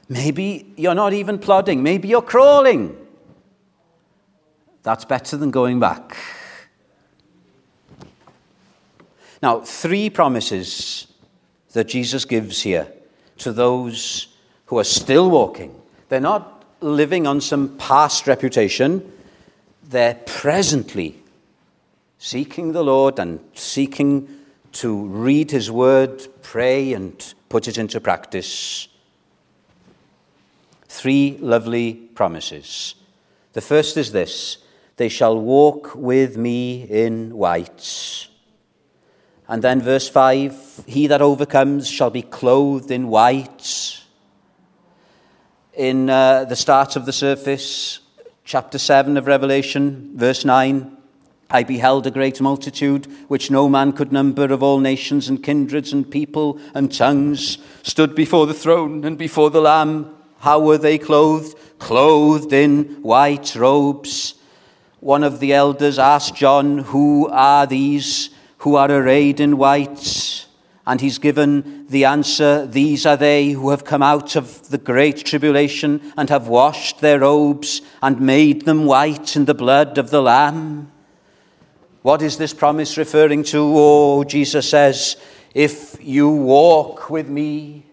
Maybe 0.07 0.71
you're 0.77 0.95
not 0.95 1.11
even 1.11 1.37
plodding. 1.37 1.83
Maybe 1.83 2.07
you're 2.07 2.21
crawling. 2.21 2.95
That's 4.83 5.03
better 5.03 5.35
than 5.35 5.51
going 5.51 5.81
back. 5.81 6.15
Now, 9.41 9.59
three 9.59 10.09
promises 10.09 11.07
that 11.73 11.89
Jesus 11.89 12.23
gives 12.23 12.61
here 12.61 12.87
to 13.39 13.51
those 13.51 14.27
who 14.67 14.79
are 14.79 14.85
still 14.85 15.29
walking. 15.29 15.75
They're 16.07 16.21
not 16.21 16.62
living 16.83 17.25
on 17.25 17.41
some 17.41 17.77
past 17.77 18.27
reputation, 18.27 19.11
they're 19.89 20.19
presently 20.25 21.15
seeking 22.19 22.73
the 22.73 22.83
Lord 22.83 23.19
and 23.19 23.39
seeking 23.53 24.27
to 24.73 25.05
read 25.07 25.51
His 25.51 25.71
Word, 25.71 26.27
pray, 26.41 26.93
and 26.93 27.33
put 27.49 27.67
it 27.67 27.77
into 27.77 27.99
practice. 27.99 28.87
Three 30.87 31.37
lovely 31.39 31.93
promises. 31.93 32.95
The 33.53 33.61
first 33.61 33.97
is 33.97 34.11
this 34.11 34.57
they 34.97 35.09
shall 35.09 35.37
walk 35.37 35.95
with 35.95 36.37
me 36.37 36.83
in 36.83 37.35
white. 37.35 38.27
And 39.47 39.61
then 39.61 39.81
verse 39.81 40.07
5 40.09 40.85
He 40.87 41.07
that 41.07 41.21
overcomes 41.21 41.89
shall 41.89 42.09
be 42.09 42.21
clothed 42.21 42.91
in 42.91 43.07
white. 43.07 44.02
In 45.75 46.07
uh, 46.07 46.43
the 46.45 46.55
start 46.55 46.95
of 46.95 47.07
the 47.07 47.11
service, 47.11 47.99
chapter 48.45 48.77
7 48.77 49.17
of 49.17 49.25
Revelation, 49.25 50.11
verse 50.15 50.45
9 50.45 50.95
I 51.49 51.63
beheld 51.63 52.05
a 52.05 52.11
great 52.11 52.39
multitude, 52.39 53.07
which 53.27 53.49
no 53.49 53.67
man 53.67 53.91
could 53.91 54.11
number, 54.11 54.53
of 54.53 54.61
all 54.61 54.79
nations 54.79 55.29
and 55.29 55.43
kindreds 55.43 55.91
and 55.91 56.09
people 56.09 56.59
and 56.75 56.93
tongues, 56.93 57.57
stood 57.81 58.13
before 58.13 58.45
the 58.45 58.53
throne 58.53 59.03
and 59.03 59.17
before 59.17 59.49
the 59.49 59.61
Lamb. 59.61 60.15
How 60.41 60.59
were 60.59 60.77
they 60.77 60.99
clothed? 60.99 61.57
Clothed 61.79 62.53
in 62.53 63.01
white 63.01 63.55
robes. 63.55 64.35
One 64.99 65.23
of 65.23 65.39
the 65.39 65.53
elders 65.53 65.97
asked 65.97 66.35
John, 66.35 66.79
Who 66.79 67.27
are 67.29 67.65
these 67.65 68.29
who 68.59 68.75
are 68.75 68.91
arrayed 68.91 69.39
in 69.39 69.57
white? 69.57 70.45
And 70.85 70.99
he's 70.99 71.17
given 71.17 71.87
the 71.87 72.05
answer 72.05 72.65
These 72.65 73.05
are 73.05 73.15
they 73.15 73.51
who 73.51 73.69
have 73.69 73.85
come 73.85 74.03
out 74.03 74.35
of 74.35 74.69
the 74.69 74.77
great 74.77 75.25
tribulation 75.25 76.01
and 76.17 76.29
have 76.29 76.47
washed 76.47 76.99
their 76.99 77.19
robes 77.19 77.81
and 78.01 78.19
made 78.19 78.65
them 78.65 78.85
white 78.85 79.35
in 79.35 79.45
the 79.45 79.53
blood 79.53 79.97
of 79.97 80.09
the 80.09 80.21
Lamb. 80.21 80.91
What 82.01 82.21
is 82.21 82.37
this 82.37 82.53
promise 82.53 82.97
referring 82.97 83.43
to? 83.45 83.59
Oh, 83.59 84.23
Jesus 84.25 84.69
says, 84.69 85.15
If 85.53 85.97
you 86.01 86.29
walk 86.29 87.09
with 87.09 87.29
me, 87.29 87.85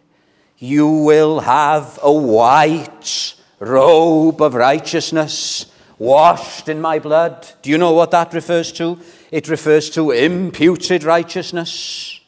you 0.59 0.89
will 0.89 1.41
have 1.41 1.99
a 2.03 2.13
white 2.13 3.35
robe 3.61 4.43
of 4.43 4.55
righteousness 4.55 5.67
washed 5.99 6.69
in 6.69 6.81
my 6.81 6.99
blood. 6.99 7.47
Do 7.63 7.71
you 7.71 7.79
know 7.79 7.93
what 7.93 8.11
that 8.11 8.35
refers 8.35 8.73
to? 8.73 8.99
It 9.31 9.49
refers 9.49 9.91
to 9.91 10.11
imputed 10.11 11.05
righteousness. 11.05 12.20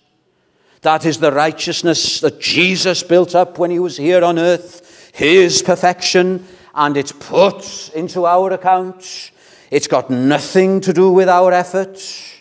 That 0.82 1.06
is 1.06 1.18
the 1.18 1.30
righteousness 1.30 2.20
that 2.20 2.40
Jesus 2.40 3.04
built 3.04 3.36
up 3.36 3.56
when 3.58 3.70
he 3.70 3.78
was 3.78 3.96
here 3.96 4.24
on 4.24 4.38
earth, 4.38 5.12
his 5.14 5.62
perfection, 5.62 6.44
and 6.74 6.96
it's 6.96 7.12
put 7.12 7.90
into 7.94 8.26
our 8.26 8.52
account. 8.52 9.30
It's 9.70 9.86
got 9.86 10.10
nothing 10.10 10.80
to 10.80 10.92
do 10.92 11.12
with 11.12 11.28
our 11.28 11.52
efforts. 11.52 12.34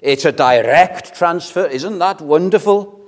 It's 0.00 0.24
a 0.24 0.32
direct 0.32 1.14
transfer. 1.14 1.66
Isn't 1.66 2.00
that 2.00 2.20
wonderful? 2.20 3.00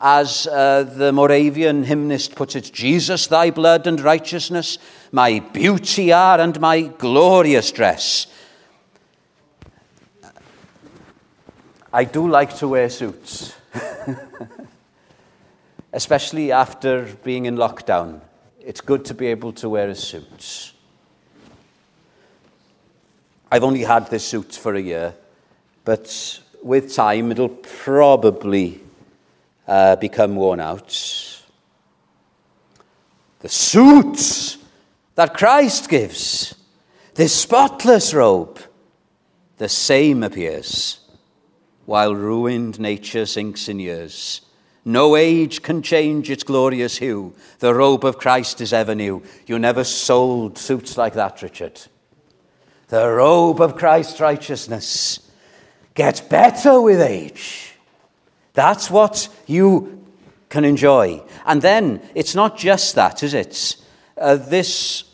As 0.00 0.48
uh, 0.48 0.82
the 0.82 1.12
Moravian 1.12 1.84
hymnist 1.84 2.34
puts 2.34 2.56
it, 2.56 2.72
Jesus, 2.72 3.28
thy 3.28 3.50
blood 3.50 3.86
and 3.86 4.00
righteousness, 4.00 4.78
my 5.12 5.38
beauty 5.38 6.10
are 6.10 6.40
and 6.40 6.58
my 6.60 6.80
glorious 6.80 7.70
dress. 7.70 8.26
I 11.94 12.04
do 12.04 12.26
like 12.26 12.56
to 12.56 12.68
wear 12.68 12.88
suits, 12.88 13.54
especially 15.92 16.50
after 16.50 17.04
being 17.22 17.44
in 17.44 17.56
lockdown. 17.56 18.22
It's 18.58 18.80
good 18.80 19.04
to 19.06 19.14
be 19.14 19.26
able 19.26 19.52
to 19.54 19.68
wear 19.68 19.90
a 19.90 19.94
suit. 19.94 20.72
I've 23.50 23.62
only 23.62 23.82
had 23.82 24.08
this 24.08 24.24
suit 24.24 24.54
for 24.54 24.74
a 24.74 24.80
year, 24.80 25.14
but 25.84 26.40
with 26.62 26.94
time 26.94 27.30
it'll 27.30 27.50
probably 27.50 28.80
uh, 29.68 29.96
become 29.96 30.36
worn 30.36 30.60
out. 30.60 30.88
The 33.40 33.50
suit 33.50 34.56
that 35.14 35.34
Christ 35.34 35.90
gives, 35.90 36.54
this 37.16 37.38
spotless 37.38 38.14
robe, 38.14 38.60
the 39.58 39.68
same 39.68 40.22
appears 40.22 41.00
while 41.86 42.14
ruined 42.14 42.78
nature 42.78 43.26
sinks 43.26 43.68
in 43.68 43.78
years. 43.78 44.40
No 44.84 45.14
age 45.16 45.62
can 45.62 45.82
change 45.82 46.30
its 46.30 46.42
glorious 46.42 46.98
hue. 46.98 47.34
The 47.60 47.74
robe 47.74 48.04
of 48.04 48.18
Christ 48.18 48.60
is 48.60 48.72
ever 48.72 48.94
new. 48.94 49.22
You 49.46 49.58
never 49.58 49.84
sold 49.84 50.58
suits 50.58 50.96
like 50.96 51.14
that, 51.14 51.42
Richard 51.42 51.80
the 52.92 53.10
robe 53.10 53.58
of 53.62 53.74
Christ's 53.74 54.20
righteousness 54.20 55.18
gets 55.94 56.20
better 56.20 56.78
with 56.78 57.00
age. 57.00 57.72
That's 58.52 58.90
what 58.90 59.30
you 59.46 60.04
can 60.50 60.66
enjoy. 60.66 61.22
And 61.46 61.62
then 61.62 62.06
it's 62.14 62.34
not 62.34 62.58
just 62.58 62.96
that, 62.96 63.22
is 63.22 63.32
it? 63.32 63.76
Uh, 64.18 64.36
this 64.36 65.04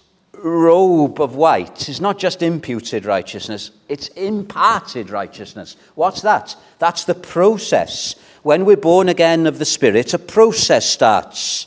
robe 0.43 1.21
of 1.21 1.35
white 1.35 1.89
is 1.89 2.01
not 2.01 2.19
just 2.19 2.43
imputed 2.43 3.05
righteousness, 3.05 3.71
it's 3.89 4.09
imparted 4.09 5.11
righteousness. 5.11 5.77
What's 5.95 6.23
that? 6.23 6.57
That's 6.79 7.05
the 7.05 7.15
process. 7.15 8.15
When 8.43 8.65
we're 8.65 8.77
born 8.77 9.09
again 9.09 9.47
of 9.47 9.59
the 9.59 9.65
Spirit, 9.65 10.15
a 10.15 10.19
process 10.19 10.87
starts. 10.87 11.67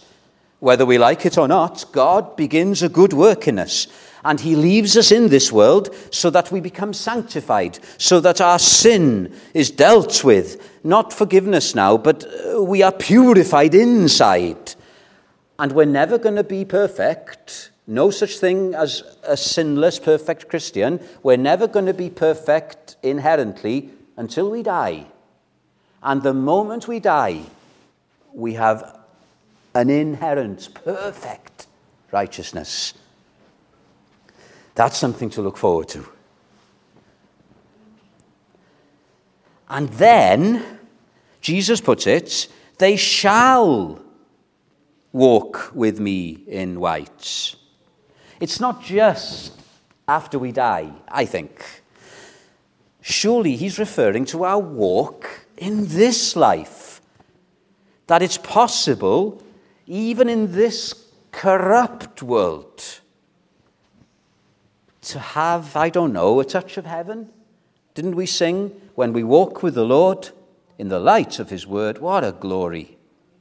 Whether 0.60 0.86
we 0.86 0.98
like 0.98 1.26
it 1.26 1.38
or 1.38 1.48
not, 1.48 1.86
God 1.92 2.36
begins 2.36 2.84
a 2.84 2.90
good 2.90 3.14
work 3.14 3.48
in 3.48 3.58
us. 3.58 3.88
And 4.24 4.40
he 4.40 4.56
leaves 4.56 4.96
us 4.96 5.12
in 5.12 5.30
this 5.30 5.52
world 5.52 5.96
so 6.12 6.30
that 6.30 6.52
we 6.52 6.60
become 6.60 6.94
sanctified, 6.94 7.80
so 7.98 8.20
that 8.20 8.40
our 8.40 8.60
sin 8.60 9.34
is 9.56 9.72
dealt 9.72 10.24
with. 10.24 10.62
Not 10.84 11.12
forgiveness 11.12 11.74
now, 11.74 11.98
but 11.98 12.24
uh, 12.26 12.62
we 12.62 12.84
are 12.84 12.92
purified 12.92 13.74
inside. 13.74 14.76
And 15.58 15.72
we're 15.72 15.86
never 15.86 16.20
going 16.20 16.36
to 16.36 16.44
be 16.44 16.66
perfect. 16.66 17.71
No 17.88 18.12
such 18.12 18.38
thing 18.38 18.74
as 18.76 19.04
a 19.24 19.36
sinless, 19.36 20.00
perfect 20.00 20.50
Christian. 20.50 21.00
We're 21.24 21.38
never 21.38 21.68
going 21.68 21.88
to 21.88 21.94
be 21.94 22.10
perfect 22.10 22.96
inherently 23.04 23.90
until 24.18 24.50
we 24.50 24.64
die. 24.64 25.08
And 26.04 26.24
the 26.24 26.34
moment 26.34 26.88
we 26.88 27.00
die, 27.00 27.44
we 28.34 28.54
have 28.54 29.00
an 29.74 29.90
inherent, 29.90 30.74
perfect 30.74 31.68
righteousness 32.12 32.94
that's 34.76 34.98
something 34.98 35.30
to 35.32 35.42
look 35.42 35.58
forward 35.58 35.90
to. 35.90 36.08
And 39.70 39.90
then, 39.90 40.80
Jesus 41.40 41.80
puts 41.82 42.08
it, 42.08 42.48
they 42.78 42.96
shall 42.96 44.02
walk 45.12 45.72
with 45.74 46.00
me 46.00 46.44
in 46.48 46.80
white. 46.80 47.56
It's 48.42 48.60
not 48.60 48.84
just 48.84 49.54
after 50.08 50.40
we 50.40 50.52
die, 50.52 50.92
I 51.08 51.26
think. 51.26 51.64
Surely 53.00 53.56
he's 53.56 53.78
referring 53.78 54.26
to 54.26 54.44
our 54.44 54.60
walk 54.60 55.46
in 55.58 55.88
this 55.88 56.36
life. 56.36 57.02
That 58.08 58.24
it's 58.24 58.40
possible, 58.40 59.42
even 59.86 60.28
in 60.28 60.54
this 60.54 61.06
corrupt 61.32 62.24
world, 62.24 63.00
to 65.02 65.20
have, 65.20 65.76
I 65.76 65.90
don't 65.90 66.12
know, 66.12 66.40
a 66.40 66.46
touch 66.46 66.78
of 66.78 66.86
heaven? 66.86 67.30
Didn't 67.94 68.16
we 68.16 68.26
sing, 68.26 68.70
when 68.96 69.14
we 69.14 69.24
walk 69.24 69.62
with 69.62 69.76
the 69.76 69.86
Lord 69.86 70.30
in 70.80 70.90
the 70.90 71.00
light 71.00 71.38
of 71.38 71.52
his 71.52 71.68
word, 71.68 72.00
what 72.00 72.24
a 72.24 72.32
glory 72.32 72.98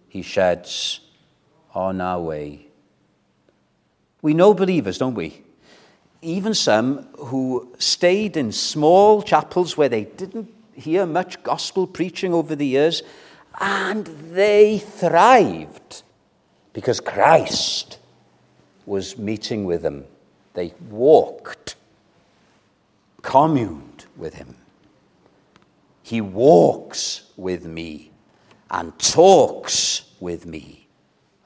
he 0.08 0.20
sheds 0.20 1.00
on 1.74 2.02
our 2.02 2.20
way? 2.20 2.69
We 4.22 4.34
know 4.34 4.54
believers, 4.54 4.98
don't 4.98 5.14
we? 5.14 5.42
Even 6.22 6.54
some 6.54 7.08
who 7.18 7.74
stayed 7.78 8.36
in 8.36 8.52
small 8.52 9.22
chapels 9.22 9.76
where 9.76 9.88
they 9.88 10.04
didn't 10.04 10.52
hear 10.74 11.06
much 11.06 11.42
gospel 11.42 11.86
preaching 11.86 12.34
over 12.34 12.54
the 12.54 12.66
years, 12.66 13.02
and 13.60 14.06
they 14.32 14.78
thrived 14.78 16.02
because 16.72 17.00
Christ 17.00 17.98
was 18.86 19.18
meeting 19.18 19.64
with 19.64 19.82
them 19.82 20.04
they 20.54 20.74
walked, 20.88 21.76
communed 23.22 24.06
with 24.16 24.34
him. 24.34 24.56
He 26.02 26.20
walks 26.20 27.30
with 27.36 27.64
me 27.64 28.10
and 28.70 28.98
talks 28.98 30.04
with 30.18 30.46
me 30.46 30.88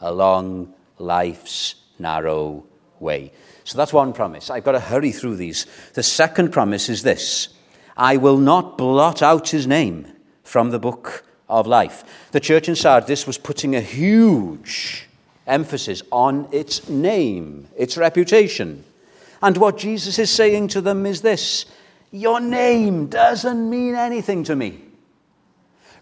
along 0.01 0.73
life's 0.99 1.75
narrow 1.99 2.65
way. 3.01 3.33
So 3.65 3.79
that's 3.79 3.93
one 3.93 4.13
promise. 4.13 4.51
I've 4.51 4.65
got 4.65 4.73
to 4.73 4.81
hurry 4.81 5.13
through 5.13 5.37
these. 5.37 5.67
The 5.95 6.03
second 6.03 6.53
promise 6.53 6.89
is 6.89 7.03
this 7.03 7.49
I 7.97 8.17
will 8.17 8.39
not 8.39 8.77
blot 8.77 9.23
out 9.23 9.49
his 9.51 9.67
name 9.67 10.07
from 10.43 10.71
the 10.71 10.79
book 10.79 11.25
of 11.49 11.67
life. 11.67 12.29
The 12.33 12.41
church 12.41 12.69
in 12.69 12.77
Sardis 12.77 13.27
was 13.27 13.39
putting 13.39 13.75
a 13.75 13.81
huge 13.81 15.09
emphasis 15.47 16.03
on 16.11 16.49
its 16.53 16.89
name, 16.89 17.69
its 17.77 17.97
reputation. 17.97 18.85
And 19.43 19.57
what 19.59 19.77
Jesus 19.77 20.19
is 20.19 20.31
saying 20.31 20.69
to 20.69 20.81
them 20.81 21.07
is 21.07 21.21
this 21.21 21.67
Your 22.11 22.41
name 22.41 23.07
doesn't 23.07 23.69
mean 23.69 23.95
anything 23.95 24.45
to 24.45 24.57
me. 24.57 24.81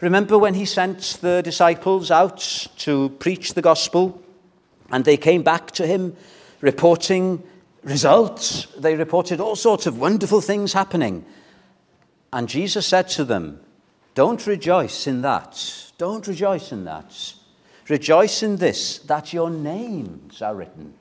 Remember 0.00 0.36
when 0.36 0.54
he 0.54 0.64
sent 0.64 1.18
the 1.20 1.42
disciples 1.42 2.10
out 2.10 2.68
to 2.78 3.10
preach 3.20 3.54
the 3.54 3.62
gospel 3.62 4.20
and 4.92 5.04
they 5.04 5.16
came 5.16 5.42
back 5.42 5.72
to 5.72 5.86
him 5.86 6.14
reporting 6.60 7.42
results? 7.82 8.66
They 8.78 8.94
reported 8.94 9.40
all 9.40 9.56
sorts 9.56 9.86
of 9.86 9.98
wonderful 9.98 10.40
things 10.40 10.72
happening. 10.72 11.24
And 12.32 12.48
Jesus 12.48 12.86
said 12.86 13.08
to 13.10 13.24
them, 13.24 13.60
Don't 14.14 14.46
rejoice 14.46 15.06
in 15.06 15.22
that. 15.22 15.90
Don't 15.98 16.26
rejoice 16.26 16.70
in 16.70 16.84
that. 16.84 17.34
Rejoice 17.88 18.42
in 18.42 18.56
this, 18.56 18.98
that 19.00 19.32
your 19.32 19.50
names 19.50 20.40
are 20.40 20.54
written 20.54 20.94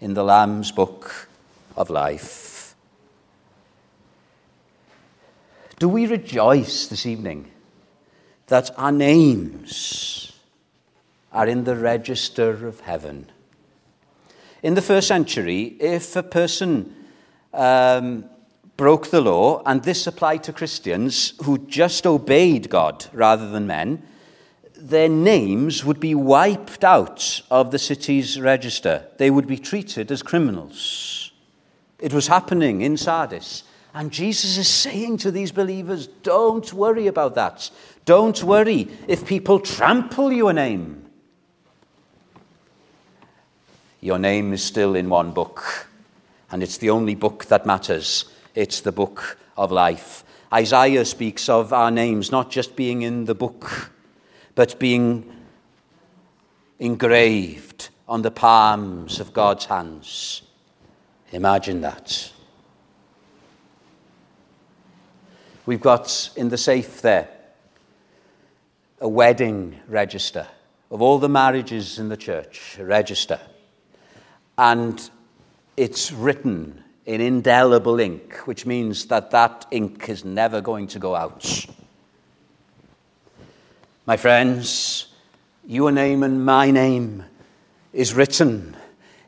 in 0.00 0.14
the 0.14 0.22
Lamb's 0.22 0.70
book 0.70 1.28
of 1.76 1.90
life. 1.90 2.74
Do 5.78 5.88
we 5.88 6.06
rejoice 6.06 6.86
this 6.88 7.06
evening 7.06 7.50
that 8.48 8.70
our 8.76 8.90
names 8.90 10.27
are 11.38 11.46
in 11.46 11.62
the 11.62 11.76
register 11.76 12.66
of 12.66 12.80
heaven? 12.80 13.30
In 14.60 14.74
the 14.74 14.82
first 14.82 15.06
century, 15.06 15.76
if 15.78 16.16
a 16.16 16.22
person 16.24 16.92
um, 17.54 18.24
broke 18.76 19.10
the 19.10 19.20
law, 19.20 19.62
and 19.64 19.84
this 19.84 20.08
applied 20.08 20.42
to 20.42 20.52
Christians 20.52 21.34
who 21.44 21.58
just 21.58 22.08
obeyed 22.08 22.68
God 22.68 23.06
rather 23.12 23.48
than 23.48 23.68
men, 23.68 24.02
their 24.74 25.08
names 25.08 25.84
would 25.84 26.00
be 26.00 26.12
wiped 26.12 26.82
out 26.82 27.42
of 27.52 27.70
the 27.70 27.78
city's 27.78 28.40
register. 28.40 29.06
They 29.18 29.30
would 29.30 29.46
be 29.46 29.58
treated 29.58 30.10
as 30.10 30.24
criminals. 30.24 31.30
It 32.00 32.12
was 32.12 32.26
happening 32.26 32.80
in 32.80 32.96
Sardis. 32.96 33.62
And 33.94 34.10
Jesus 34.10 34.58
is 34.58 34.66
saying 34.68 35.18
to 35.18 35.30
these 35.30 35.52
believers, 35.52 36.08
don't 36.08 36.72
worry 36.72 37.06
about 37.06 37.36
that. 37.36 37.70
Don't 38.04 38.42
worry 38.42 38.88
if 39.06 39.24
people 39.24 39.60
trample 39.60 40.32
your 40.32 40.52
name. 40.52 41.07
Your 44.00 44.18
name 44.18 44.52
is 44.52 44.62
still 44.62 44.94
in 44.94 45.08
one 45.08 45.32
book, 45.32 45.88
and 46.50 46.62
it's 46.62 46.78
the 46.78 46.90
only 46.90 47.14
book 47.14 47.46
that 47.46 47.66
matters. 47.66 48.26
It's 48.54 48.80
the 48.80 48.92
book 48.92 49.38
of 49.56 49.72
life. 49.72 50.24
Isaiah 50.52 51.04
speaks 51.04 51.48
of 51.48 51.72
our 51.72 51.90
names 51.90 52.30
not 52.30 52.50
just 52.50 52.76
being 52.76 53.02
in 53.02 53.24
the 53.24 53.34
book, 53.34 53.90
but 54.54 54.78
being 54.78 55.30
engraved 56.78 57.88
on 58.08 58.22
the 58.22 58.30
palms 58.30 59.20
of 59.20 59.32
God's 59.32 59.66
hands. 59.66 60.42
Imagine 61.32 61.80
that. 61.82 62.32
We've 65.66 65.80
got 65.80 66.30
in 66.36 66.48
the 66.48 66.56
safe 66.56 67.02
there 67.02 67.28
a 69.00 69.08
wedding 69.08 69.78
register 69.86 70.46
of 70.90 71.02
all 71.02 71.18
the 71.18 71.28
marriages 71.28 71.98
in 71.98 72.08
the 72.08 72.16
church, 72.16 72.76
a 72.78 72.84
register. 72.84 73.38
And 74.58 75.08
it's 75.76 76.10
written 76.12 76.82
in 77.06 77.20
indelible 77.20 78.00
ink, 78.00 78.34
which 78.46 78.66
means 78.66 79.06
that 79.06 79.30
that 79.30 79.64
ink 79.70 80.08
is 80.08 80.24
never 80.24 80.60
going 80.60 80.88
to 80.88 80.98
go 80.98 81.14
out. 81.14 81.66
My 84.04 84.16
friends, 84.16 85.06
your 85.66 85.92
name 85.92 86.22
and 86.22 86.44
my 86.44 86.70
name 86.70 87.24
is 87.92 88.14
written 88.14 88.76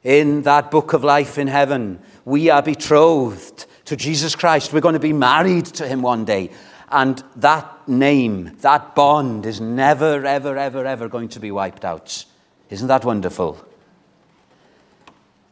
in 0.03 0.43
that 0.43 0.71
book 0.71 0.93
of 0.93 1.05
life 1.05 1.39
in 1.39 1.47
heaven. 1.47 2.01
We 2.25 2.51
are 2.51 2.63
betrothed 2.63 3.67
to 3.85 3.97
Jesus 3.97 4.35
Christ. 4.35 4.73
We're 4.73 4.81
going 4.81 4.95
to 4.95 4.99
be 4.99 5.13
married 5.13 5.67
to 5.67 5.87
him 5.87 6.03
one 6.03 6.25
day. 6.25 6.51
And 6.91 7.23
that 7.37 7.89
name, 7.89 8.57
that 8.63 8.97
bond 8.97 9.47
is 9.47 9.61
never, 9.61 10.27
ever, 10.27 10.57
ever, 10.57 10.85
ever 10.85 11.09
going 11.09 11.29
to 11.31 11.41
be 11.41 11.53
wiped 11.53 11.85
out. 11.85 12.25
Isn't 12.69 12.89
that 12.89 13.05
wonderful? 13.05 13.65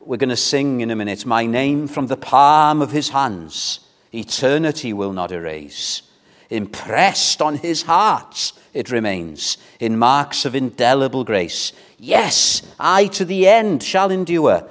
We're 0.09 0.17
going 0.17 0.31
to 0.31 0.37
sing 0.37 0.81
in 0.81 0.91
a 0.91 0.97
minute, 0.97 1.27
My 1.27 1.45
name 1.45 1.87
from 1.87 2.07
the 2.07 2.17
palm 2.17 2.81
of 2.81 2.93
his 2.93 3.11
hands, 3.11 3.81
eternity 4.11 4.95
will 4.95 5.13
not 5.13 5.31
erase. 5.31 6.01
Impressed 6.49 7.43
on 7.43 7.57
his 7.57 7.83
heart, 7.83 8.55
it 8.73 8.91
remains, 8.91 9.59
in 9.79 9.99
marks 9.99 10.47
of 10.47 10.55
indelible 10.55 11.25
grace. 11.25 11.75
Yes, 11.99 12.63
I 12.81 13.09
to 13.09 13.27
the 13.27 13.47
end 13.47 13.83
shall 13.83 14.11
endure. 14.11 14.67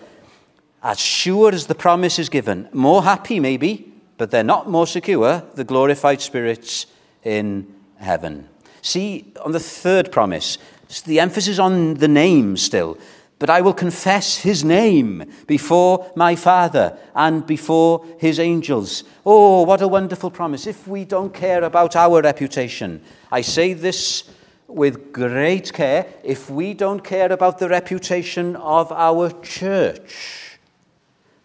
As 0.81 0.99
sure 0.99 1.53
as 1.53 1.67
the 1.67 1.75
promise 1.75 2.17
is 2.17 2.29
given, 2.29 2.67
more 2.73 3.03
happy 3.03 3.39
maybe, 3.39 3.93
but 4.17 4.31
they're 4.31 4.43
not 4.43 4.67
more 4.67 4.87
secure, 4.87 5.43
the 5.53 5.63
glorified 5.63 6.19
spirits 6.19 6.87
in 7.23 7.75
heaven. 7.97 8.49
See, 8.81 9.33
on 9.45 9.51
the 9.51 9.59
third 9.59 10.11
promise, 10.11 10.57
the 11.05 11.19
emphasis 11.19 11.59
on 11.59 11.95
the 11.95 12.07
name 12.07 12.57
still 12.57 12.97
but 13.39 13.49
I 13.49 13.61
will 13.61 13.73
confess 13.73 14.37
his 14.37 14.63
name 14.63 15.23
before 15.45 16.11
my 16.15 16.35
Father 16.35 16.97
and 17.13 17.45
before 17.45 18.03
his 18.17 18.39
angels. 18.39 19.03
Oh, 19.25 19.61
what 19.63 19.81
a 19.81 19.87
wonderful 19.87 20.31
promise. 20.31 20.65
If 20.65 20.87
we 20.87 21.05
don't 21.05 21.33
care 21.33 21.63
about 21.63 21.95
our 21.95 22.21
reputation, 22.21 23.01
I 23.31 23.41
say 23.41 23.73
this 23.73 24.23
with 24.67 25.13
great 25.13 25.71
care, 25.71 26.07
if 26.23 26.49
we 26.49 26.73
don't 26.73 27.03
care 27.03 27.31
about 27.31 27.59
the 27.59 27.69
reputation 27.69 28.55
of 28.55 28.91
our 28.91 29.29
church. 29.41 30.59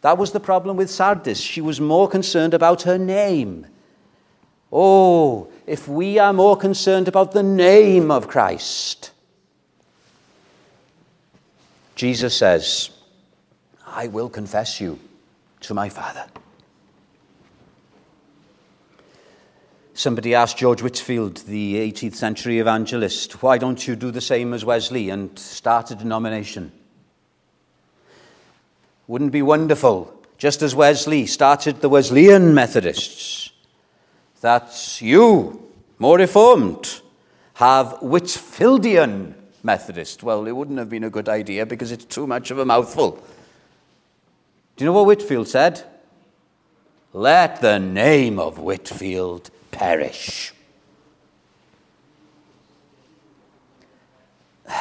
That 0.00 0.18
was 0.18 0.32
the 0.32 0.40
problem 0.40 0.76
with 0.76 0.90
Sardis. 0.90 1.40
She 1.40 1.60
was 1.60 1.80
more 1.80 2.08
concerned 2.08 2.54
about 2.54 2.82
her 2.82 2.98
name. 2.98 3.66
Oh, 4.72 5.48
if 5.66 5.86
we 5.86 6.18
are 6.18 6.32
more 6.32 6.56
concerned 6.56 7.06
about 7.06 7.32
the 7.32 7.42
name 7.42 8.10
of 8.10 8.26
Christ 8.26 9.11
Jesus 12.02 12.36
says, 12.36 12.90
I 13.86 14.08
will 14.08 14.28
confess 14.28 14.80
you 14.80 14.98
to 15.60 15.72
my 15.72 15.88
Father. 15.88 16.24
Somebody 19.94 20.34
asked 20.34 20.58
George 20.58 20.82
Whitefield, 20.82 21.36
the 21.46 21.76
18th 21.76 22.16
century 22.16 22.58
evangelist, 22.58 23.40
why 23.40 23.56
don't 23.56 23.86
you 23.86 23.94
do 23.94 24.10
the 24.10 24.20
same 24.20 24.52
as 24.52 24.64
Wesley 24.64 25.10
and 25.10 25.38
start 25.38 25.92
a 25.92 25.94
denomination? 25.94 26.72
Wouldn't 29.06 29.30
be 29.30 29.42
wonderful, 29.42 30.12
just 30.38 30.60
as 30.60 30.74
Wesley 30.74 31.24
started 31.26 31.82
the 31.82 31.88
Wesleyan 31.88 32.52
Methodists, 32.52 33.52
that 34.40 35.00
you, 35.00 35.70
more 36.00 36.18
reformed, 36.18 37.00
have 37.54 38.00
Whitefieldian 38.00 39.34
Methodist. 39.62 40.22
Well, 40.22 40.46
it 40.46 40.52
wouldn't 40.52 40.78
have 40.78 40.90
been 40.90 41.04
a 41.04 41.10
good 41.10 41.28
idea 41.28 41.66
because 41.66 41.92
it's 41.92 42.04
too 42.04 42.26
much 42.26 42.50
of 42.50 42.58
a 42.58 42.64
mouthful. 42.64 43.12
Do 44.76 44.84
you 44.84 44.86
know 44.86 44.92
what 44.92 45.06
Whitefield 45.06 45.48
said? 45.48 45.84
Let 47.12 47.60
the 47.60 47.78
name 47.78 48.38
of 48.38 48.58
Whitefield 48.58 49.50
perish. 49.70 50.52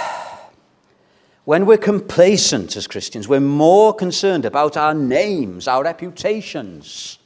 When 1.43 1.65
we're 1.65 1.77
complacent 1.77 2.77
as 2.77 2.85
Christians, 2.85 3.27
we're 3.27 3.39
more 3.39 3.95
concerned 3.95 4.45
about 4.45 4.77
our 4.77 4.93
names, 4.93 5.67
our 5.67 5.83
reputations, 5.83 7.17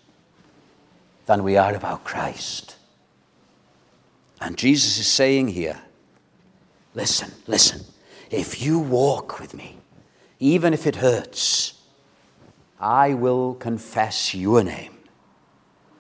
than 1.26 1.44
we 1.44 1.58
are 1.58 1.76
about 1.76 2.06
Christ. 2.06 2.78
And 4.40 4.58
Jesus 4.58 4.98
is 4.98 5.08
saying 5.08 5.50
here, 5.50 5.82
Listen, 6.96 7.32
listen. 7.46 7.86
If 8.32 8.62
you 8.62 8.80
walk 8.80 9.40
with 9.40 9.54
me, 9.54 9.78
even 10.40 10.74
if 10.74 10.88
it 10.88 10.96
hurts, 10.96 11.82
I 12.80 13.14
will 13.14 13.56
confess 13.56 14.34
your 14.34 14.64
name 14.64 14.98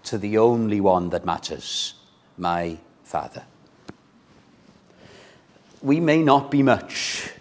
to 0.04 0.18
the 0.18 0.38
only 0.38 0.80
one 0.80 1.10
that 1.10 1.26
matters, 1.26 1.96
my 2.38 2.78
Father. 3.04 3.44
We 5.82 6.00
may 6.00 6.24
not 6.24 6.50
be 6.50 6.64
much 6.64 7.32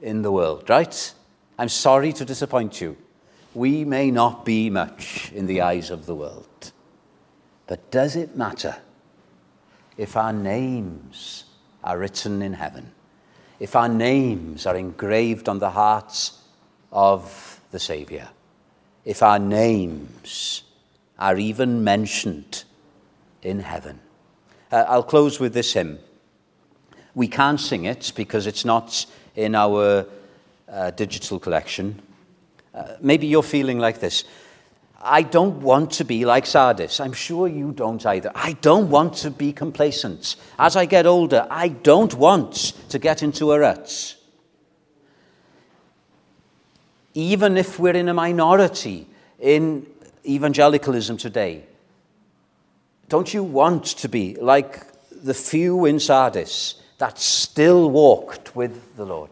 in 0.00 0.22
the 0.22 0.32
world, 0.32 0.68
right? 0.68 1.14
I'm 1.58 1.68
sorry 1.68 2.12
to 2.14 2.24
disappoint 2.24 2.80
you. 2.80 2.96
We 3.54 3.84
may 3.84 4.10
not 4.10 4.44
be 4.44 4.70
much 4.70 5.30
in 5.32 5.46
the 5.46 5.60
eyes 5.60 5.90
of 5.90 6.06
the 6.06 6.14
world. 6.14 6.72
But 7.66 7.90
does 7.90 8.16
it 8.16 8.36
matter 8.36 8.76
if 9.96 10.16
our 10.16 10.32
names 10.32 11.44
are 11.88 11.98
written 11.98 12.42
in 12.42 12.52
heaven, 12.52 12.92
if 13.58 13.74
our 13.74 13.88
names 13.88 14.66
are 14.66 14.76
engraved 14.76 15.48
on 15.48 15.58
the 15.58 15.70
hearts 15.70 16.38
of 16.92 17.60
the 17.70 17.78
Saviour, 17.78 18.28
if 19.06 19.22
our 19.22 19.38
names 19.38 20.64
are 21.18 21.38
even 21.38 21.82
mentioned 21.82 22.64
in 23.42 23.60
heaven. 23.60 23.98
Uh, 24.70 24.84
I'll 24.86 25.02
close 25.02 25.40
with 25.40 25.54
this 25.54 25.72
hymn. 25.72 25.98
We 27.14 27.26
can't 27.26 27.58
sing 27.58 27.86
it 27.86 28.12
because 28.14 28.46
it's 28.46 28.66
not 28.66 29.06
in 29.34 29.54
our 29.54 30.06
uh, 30.68 30.90
digital 30.90 31.38
collection. 31.38 32.02
Uh, 32.74 32.96
maybe 33.00 33.26
you're 33.26 33.42
feeling 33.42 33.78
like 33.78 33.98
this. 33.98 34.24
I 35.00 35.22
don't 35.22 35.60
want 35.60 35.92
to 35.92 36.04
be 36.04 36.24
like 36.24 36.44
Sardis. 36.44 36.98
I'm 36.98 37.12
sure 37.12 37.46
you 37.46 37.70
don't 37.70 38.04
either. 38.04 38.32
I 38.34 38.54
don't 38.54 38.90
want 38.90 39.14
to 39.18 39.30
be 39.30 39.52
complacent. 39.52 40.34
As 40.58 40.74
I 40.74 40.86
get 40.86 41.06
older, 41.06 41.46
I 41.50 41.68
don't 41.68 42.14
want 42.14 42.72
to 42.88 42.98
get 42.98 43.22
into 43.22 43.52
a 43.52 43.60
rut. 43.60 44.16
Even 47.14 47.56
if 47.56 47.78
we're 47.78 47.94
in 47.94 48.08
a 48.08 48.14
minority 48.14 49.06
in 49.38 49.86
evangelicalism 50.26 51.16
today, 51.16 51.64
don't 53.08 53.32
you 53.32 53.44
want 53.44 53.84
to 53.84 54.08
be 54.08 54.34
like 54.34 54.82
the 55.10 55.34
few 55.34 55.84
in 55.86 56.00
Sardis 56.00 56.74
that 56.98 57.18
still 57.18 57.90
walked 57.90 58.56
with 58.56 58.96
the 58.96 59.06
Lord? 59.06 59.30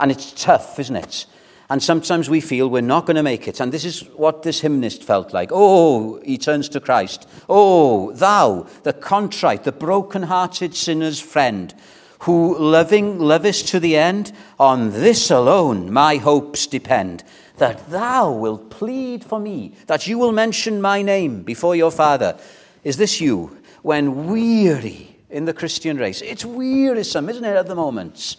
And 0.00 0.10
it's 0.10 0.32
tough, 0.32 0.78
isn't 0.78 0.96
it? 0.96 1.26
And 1.70 1.82
sometimes 1.82 2.28
we 2.28 2.40
feel 2.40 2.68
we're 2.68 2.82
not 2.82 3.06
going 3.06 3.16
to 3.16 3.22
make 3.22 3.48
it. 3.48 3.58
And 3.58 3.72
this 3.72 3.84
is 3.84 4.00
what 4.16 4.42
this 4.42 4.60
hymnist 4.60 5.02
felt 5.02 5.32
like. 5.32 5.50
Oh, 5.52 6.20
he 6.22 6.36
turns 6.36 6.68
to 6.70 6.80
Christ. 6.80 7.28
Oh, 7.48 8.12
thou, 8.12 8.66
the 8.82 8.92
contrite, 8.92 9.64
the 9.64 9.72
broken-hearted 9.72 10.74
sinner's 10.74 11.20
friend, 11.20 11.74
who 12.20 12.58
loving 12.58 13.18
lovest 13.18 13.68
to 13.68 13.80
the 13.80 13.96
end, 13.96 14.32
on 14.58 14.90
this 14.90 15.30
alone 15.30 15.90
my 15.90 16.16
hopes 16.16 16.66
depend, 16.66 17.24
that 17.56 17.90
thou 17.90 18.30
wilt 18.32 18.70
plead 18.70 19.24
for 19.24 19.38
me, 19.38 19.74
that 19.86 20.06
you 20.06 20.18
will 20.18 20.32
mention 20.32 20.82
my 20.82 21.02
name 21.02 21.42
before 21.42 21.76
your 21.76 21.90
Father. 21.90 22.38
Is 22.82 22.96
this 22.98 23.20
you, 23.20 23.58
when 23.82 24.26
weary 24.26 25.16
in 25.30 25.44
the 25.44 25.54
Christian 25.54 25.96
race? 25.96 26.20
It's 26.20 26.44
wearisome, 26.44 27.28
isn't 27.28 27.44
it, 27.44 27.56
at 27.56 27.66
the 27.66 27.74
moment? 27.74 28.36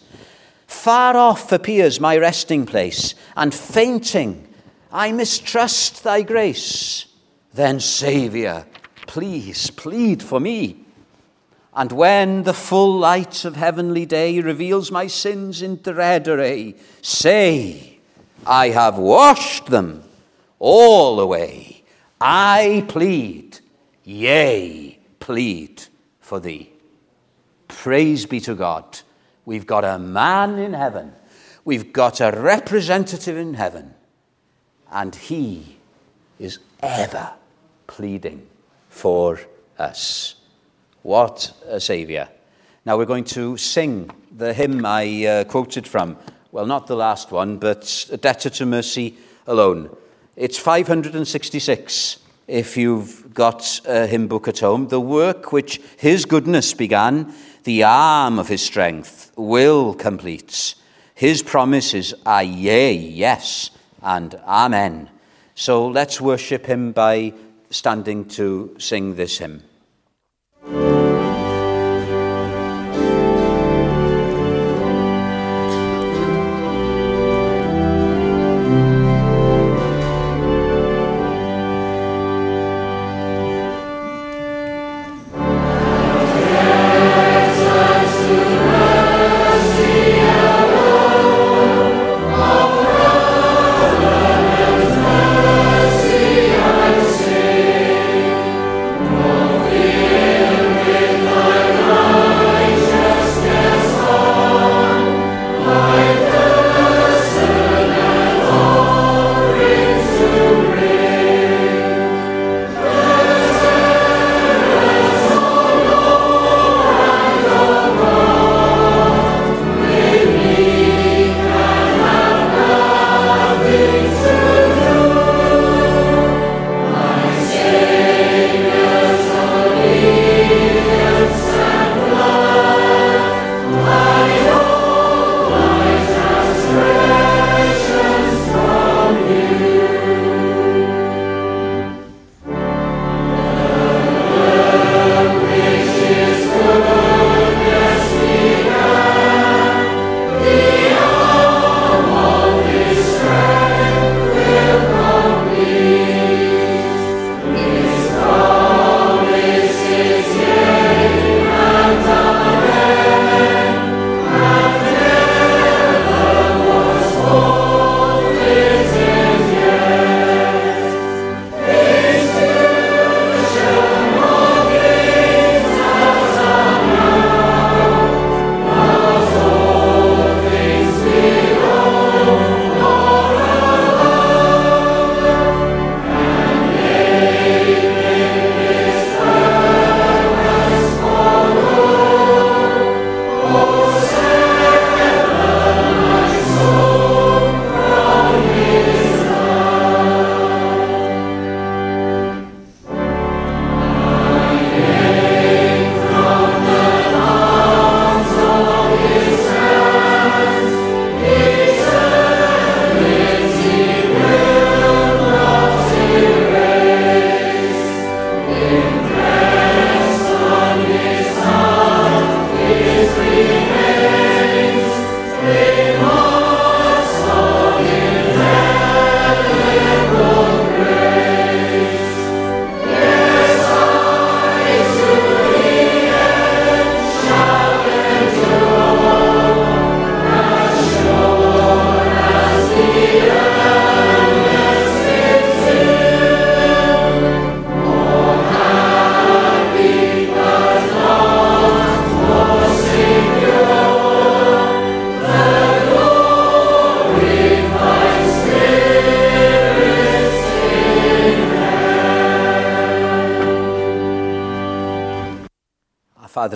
Far 0.67 1.15
off 1.15 1.51
appears 1.51 1.99
my 1.99 2.17
resting 2.17 2.65
place, 2.65 3.15
and 3.35 3.53
fainting, 3.53 4.47
I 4.91 5.11
mistrust 5.11 6.03
thy 6.03 6.21
grace. 6.21 7.05
Then, 7.53 7.79
Saviour, 7.79 8.65
please 9.07 9.69
plead 9.71 10.23
for 10.23 10.39
me. 10.39 10.85
And 11.73 11.91
when 11.91 12.43
the 12.43 12.53
full 12.53 12.97
light 12.97 13.43
of 13.45 13.57
heavenly 13.57 14.05
day 14.05 14.39
reveals 14.39 14.91
my 14.91 15.07
sins 15.07 15.61
in 15.61 15.81
dread 15.81 16.27
array, 16.27 16.75
say, 17.01 17.99
I 18.45 18.69
have 18.69 18.97
washed 18.97 19.67
them 19.67 20.03
all 20.59 21.19
away. 21.19 21.83
I 22.19 22.85
plead, 22.87 23.59
yea, 24.03 24.99
plead 25.19 25.83
for 26.21 26.39
thee. 26.39 26.71
Praise 27.67 28.25
be 28.25 28.39
to 28.41 28.55
God 28.55 29.01
We've 29.45 29.67
got 29.67 29.85
a 29.85 29.99
man 29.99 30.57
in 30.57 30.73
heaven. 30.73 31.13
We've 31.63 31.93
got 31.93 32.19
a 32.19 32.31
representative 32.31 33.37
in 33.37 33.53
heaven. 33.53 33.93
And 34.91 35.15
he 35.15 35.77
is 36.39 36.59
ever 36.81 37.33
pleading 37.87 38.47
for 38.89 39.39
us. 39.77 40.35
What 41.01 41.51
a 41.67 41.79
Saviour. 41.79 42.27
Now 42.85 42.97
we're 42.97 43.05
going 43.05 43.23
to 43.25 43.57
sing 43.57 44.09
the 44.35 44.53
hymn 44.53 44.85
I 44.85 45.25
uh, 45.25 45.43
quoted 45.45 45.87
from. 45.87 46.17
Well, 46.51 46.65
not 46.65 46.87
the 46.87 46.95
last 46.95 47.31
one, 47.31 47.57
but 47.57 48.07
A 48.11 48.17
Debtor 48.17 48.49
to 48.51 48.65
Mercy 48.65 49.17
Alone. 49.47 49.95
It's 50.35 50.57
566 50.57 52.19
if 52.47 52.77
you've 52.77 53.33
got 53.33 53.81
a 53.85 54.05
hymn 54.07 54.27
book 54.27 54.47
at 54.47 54.59
home. 54.59 54.87
The 54.87 54.99
work 54.99 55.51
which 55.51 55.81
His 55.97 56.25
goodness 56.25 56.73
began, 56.73 57.33
the 57.65 57.83
arm 57.83 58.39
of 58.39 58.47
His 58.47 58.61
strength 58.61 59.31
will 59.35 59.93
complete. 59.93 60.75
His 61.13 61.43
promises 61.43 62.13
are 62.25 62.43
yea, 62.43 62.93
yes, 62.93 63.71
and 64.01 64.35
amen. 64.47 65.09
So 65.55 65.87
let's 65.87 66.19
worship 66.19 66.65
him 66.65 66.91
by 66.91 67.33
standing 67.69 68.25
to 68.29 68.75
sing 68.77 69.15
this 69.15 69.37
hymn. 69.37 69.63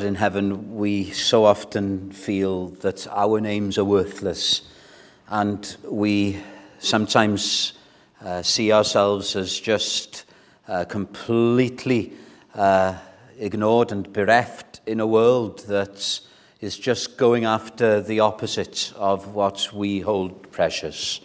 In 0.10 0.16
heaven, 0.16 0.76
we 0.76 1.12
so 1.12 1.45
often 1.45 2.12
feel 2.12 2.70
that 2.82 3.05
our 3.12 3.39
names 3.39 3.78
are 3.78 3.86
worthless, 3.86 4.64
and 5.28 5.78
we 5.84 6.36
sometimes 6.80 7.74
uh, 8.26 8.41
see 8.41 8.74
ourselves 8.74 9.36
as 9.36 9.60
just 9.60 10.26
uh, 10.68 10.84
completely 10.86 12.12
uh, 12.55 12.97
ignored 13.38 13.91
and 13.91 14.12
bereft 14.12 14.82
in 14.88 14.99
a 14.99 15.05
world 15.05 15.60
that 15.68 16.20
is 16.60 16.76
just 16.76 17.16
going 17.16 17.45
after 17.45 18.01
the 18.01 18.20
opposite 18.20 18.91
of 18.95 19.36
what 19.36 19.72
we 19.72 19.99
hold 19.99 20.51
precious. 20.51 21.22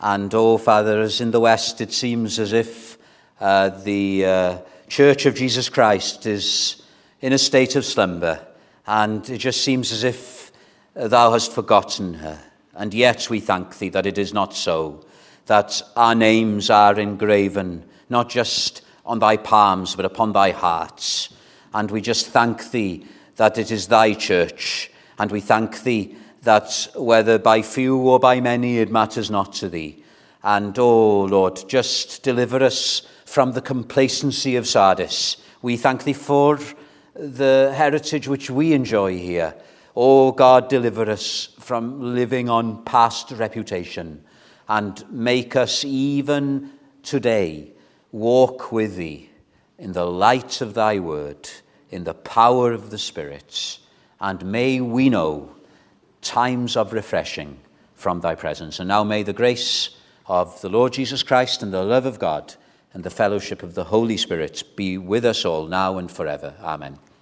And 0.00 0.34
oh, 0.34 0.56
Father, 0.56 1.02
as 1.02 1.20
in 1.20 1.32
the 1.32 1.40
West, 1.40 1.82
it 1.82 1.92
seems 1.92 2.38
as 2.38 2.54
if 2.54 2.96
uh, 3.42 3.68
the 3.68 4.24
uh, 4.24 4.58
Church 4.88 5.26
of 5.26 5.34
Jesus 5.34 5.68
Christ 5.68 6.24
is 6.24 6.79
in 7.20 7.32
a 7.32 7.38
state 7.38 7.76
of 7.76 7.84
slumber, 7.84 8.46
and 8.86 9.28
it 9.28 9.38
just 9.38 9.62
seems 9.62 9.92
as 9.92 10.04
if 10.04 10.50
thou 10.94 11.32
hast 11.32 11.52
forgotten 11.52 12.14
her. 12.14 12.40
And 12.74 12.94
yet 12.94 13.28
we 13.28 13.40
thank 13.40 13.78
thee 13.78 13.90
that 13.90 14.06
it 14.06 14.16
is 14.16 14.32
not 14.32 14.54
so, 14.54 15.04
that 15.46 15.82
our 15.96 16.14
names 16.14 16.70
are 16.70 16.98
engraven, 16.98 17.84
not 18.08 18.30
just 18.30 18.82
on 19.04 19.18
thy 19.18 19.36
palms, 19.36 19.96
but 19.96 20.04
upon 20.04 20.32
thy 20.32 20.52
hearts. 20.52 21.28
And 21.74 21.90
we 21.90 22.00
just 22.00 22.28
thank 22.28 22.70
thee 22.70 23.06
that 23.36 23.58
it 23.58 23.70
is 23.70 23.88
thy 23.88 24.14
church, 24.14 24.90
and 25.18 25.30
we 25.30 25.40
thank 25.40 25.82
thee 25.82 26.16
that 26.42 26.88
whether 26.96 27.38
by 27.38 27.60
few 27.60 27.98
or 27.98 28.18
by 28.18 28.40
many, 28.40 28.78
it 28.78 28.90
matters 28.90 29.30
not 29.30 29.52
to 29.54 29.68
thee. 29.68 30.02
And, 30.42 30.78
oh 30.78 31.24
Lord, 31.24 31.68
just 31.68 32.22
deliver 32.22 32.62
us 32.62 33.02
from 33.26 33.52
the 33.52 33.60
complacency 33.60 34.56
of 34.56 34.66
Sardis. 34.66 35.36
We 35.60 35.76
thank 35.76 36.04
thee 36.04 36.14
for 36.14 36.58
the 37.14 37.72
heritage 37.76 38.28
which 38.28 38.50
we 38.50 38.72
enjoy 38.72 39.18
here. 39.18 39.54
Oh 39.96 40.32
God, 40.32 40.68
deliver 40.68 41.10
us 41.10 41.48
from 41.58 42.14
living 42.14 42.48
on 42.48 42.84
past 42.84 43.32
reputation 43.32 44.24
and 44.68 45.04
make 45.10 45.56
us 45.56 45.84
even 45.84 46.72
today 47.02 47.72
walk 48.12 48.70
with 48.70 48.96
thee 48.96 49.30
in 49.78 49.92
the 49.92 50.06
light 50.06 50.60
of 50.60 50.74
thy 50.74 50.98
word, 50.98 51.48
in 51.90 52.04
the 52.04 52.14
power 52.14 52.72
of 52.72 52.90
the 52.90 52.98
Spirit, 52.98 53.78
and 54.20 54.44
may 54.44 54.80
we 54.80 55.08
know 55.08 55.50
times 56.22 56.76
of 56.76 56.92
refreshing 56.92 57.58
from 57.94 58.20
thy 58.20 58.34
presence. 58.34 58.78
And 58.78 58.88
now 58.88 59.02
may 59.02 59.22
the 59.22 59.32
grace 59.32 59.90
of 60.26 60.60
the 60.60 60.68
Lord 60.68 60.92
Jesus 60.92 61.22
Christ 61.22 61.62
and 61.62 61.72
the 61.72 61.82
love 61.82 62.06
of 62.06 62.18
God 62.18 62.54
and 62.92 63.04
the 63.04 63.10
fellowship 63.10 63.62
of 63.62 63.74
the 63.74 63.84
Holy 63.84 64.16
Spirit 64.16 64.62
be 64.76 64.98
with 64.98 65.24
us 65.24 65.44
all 65.44 65.66
now 65.66 65.98
and 65.98 66.10
forever. 66.10 66.54
Amen. 66.60 66.98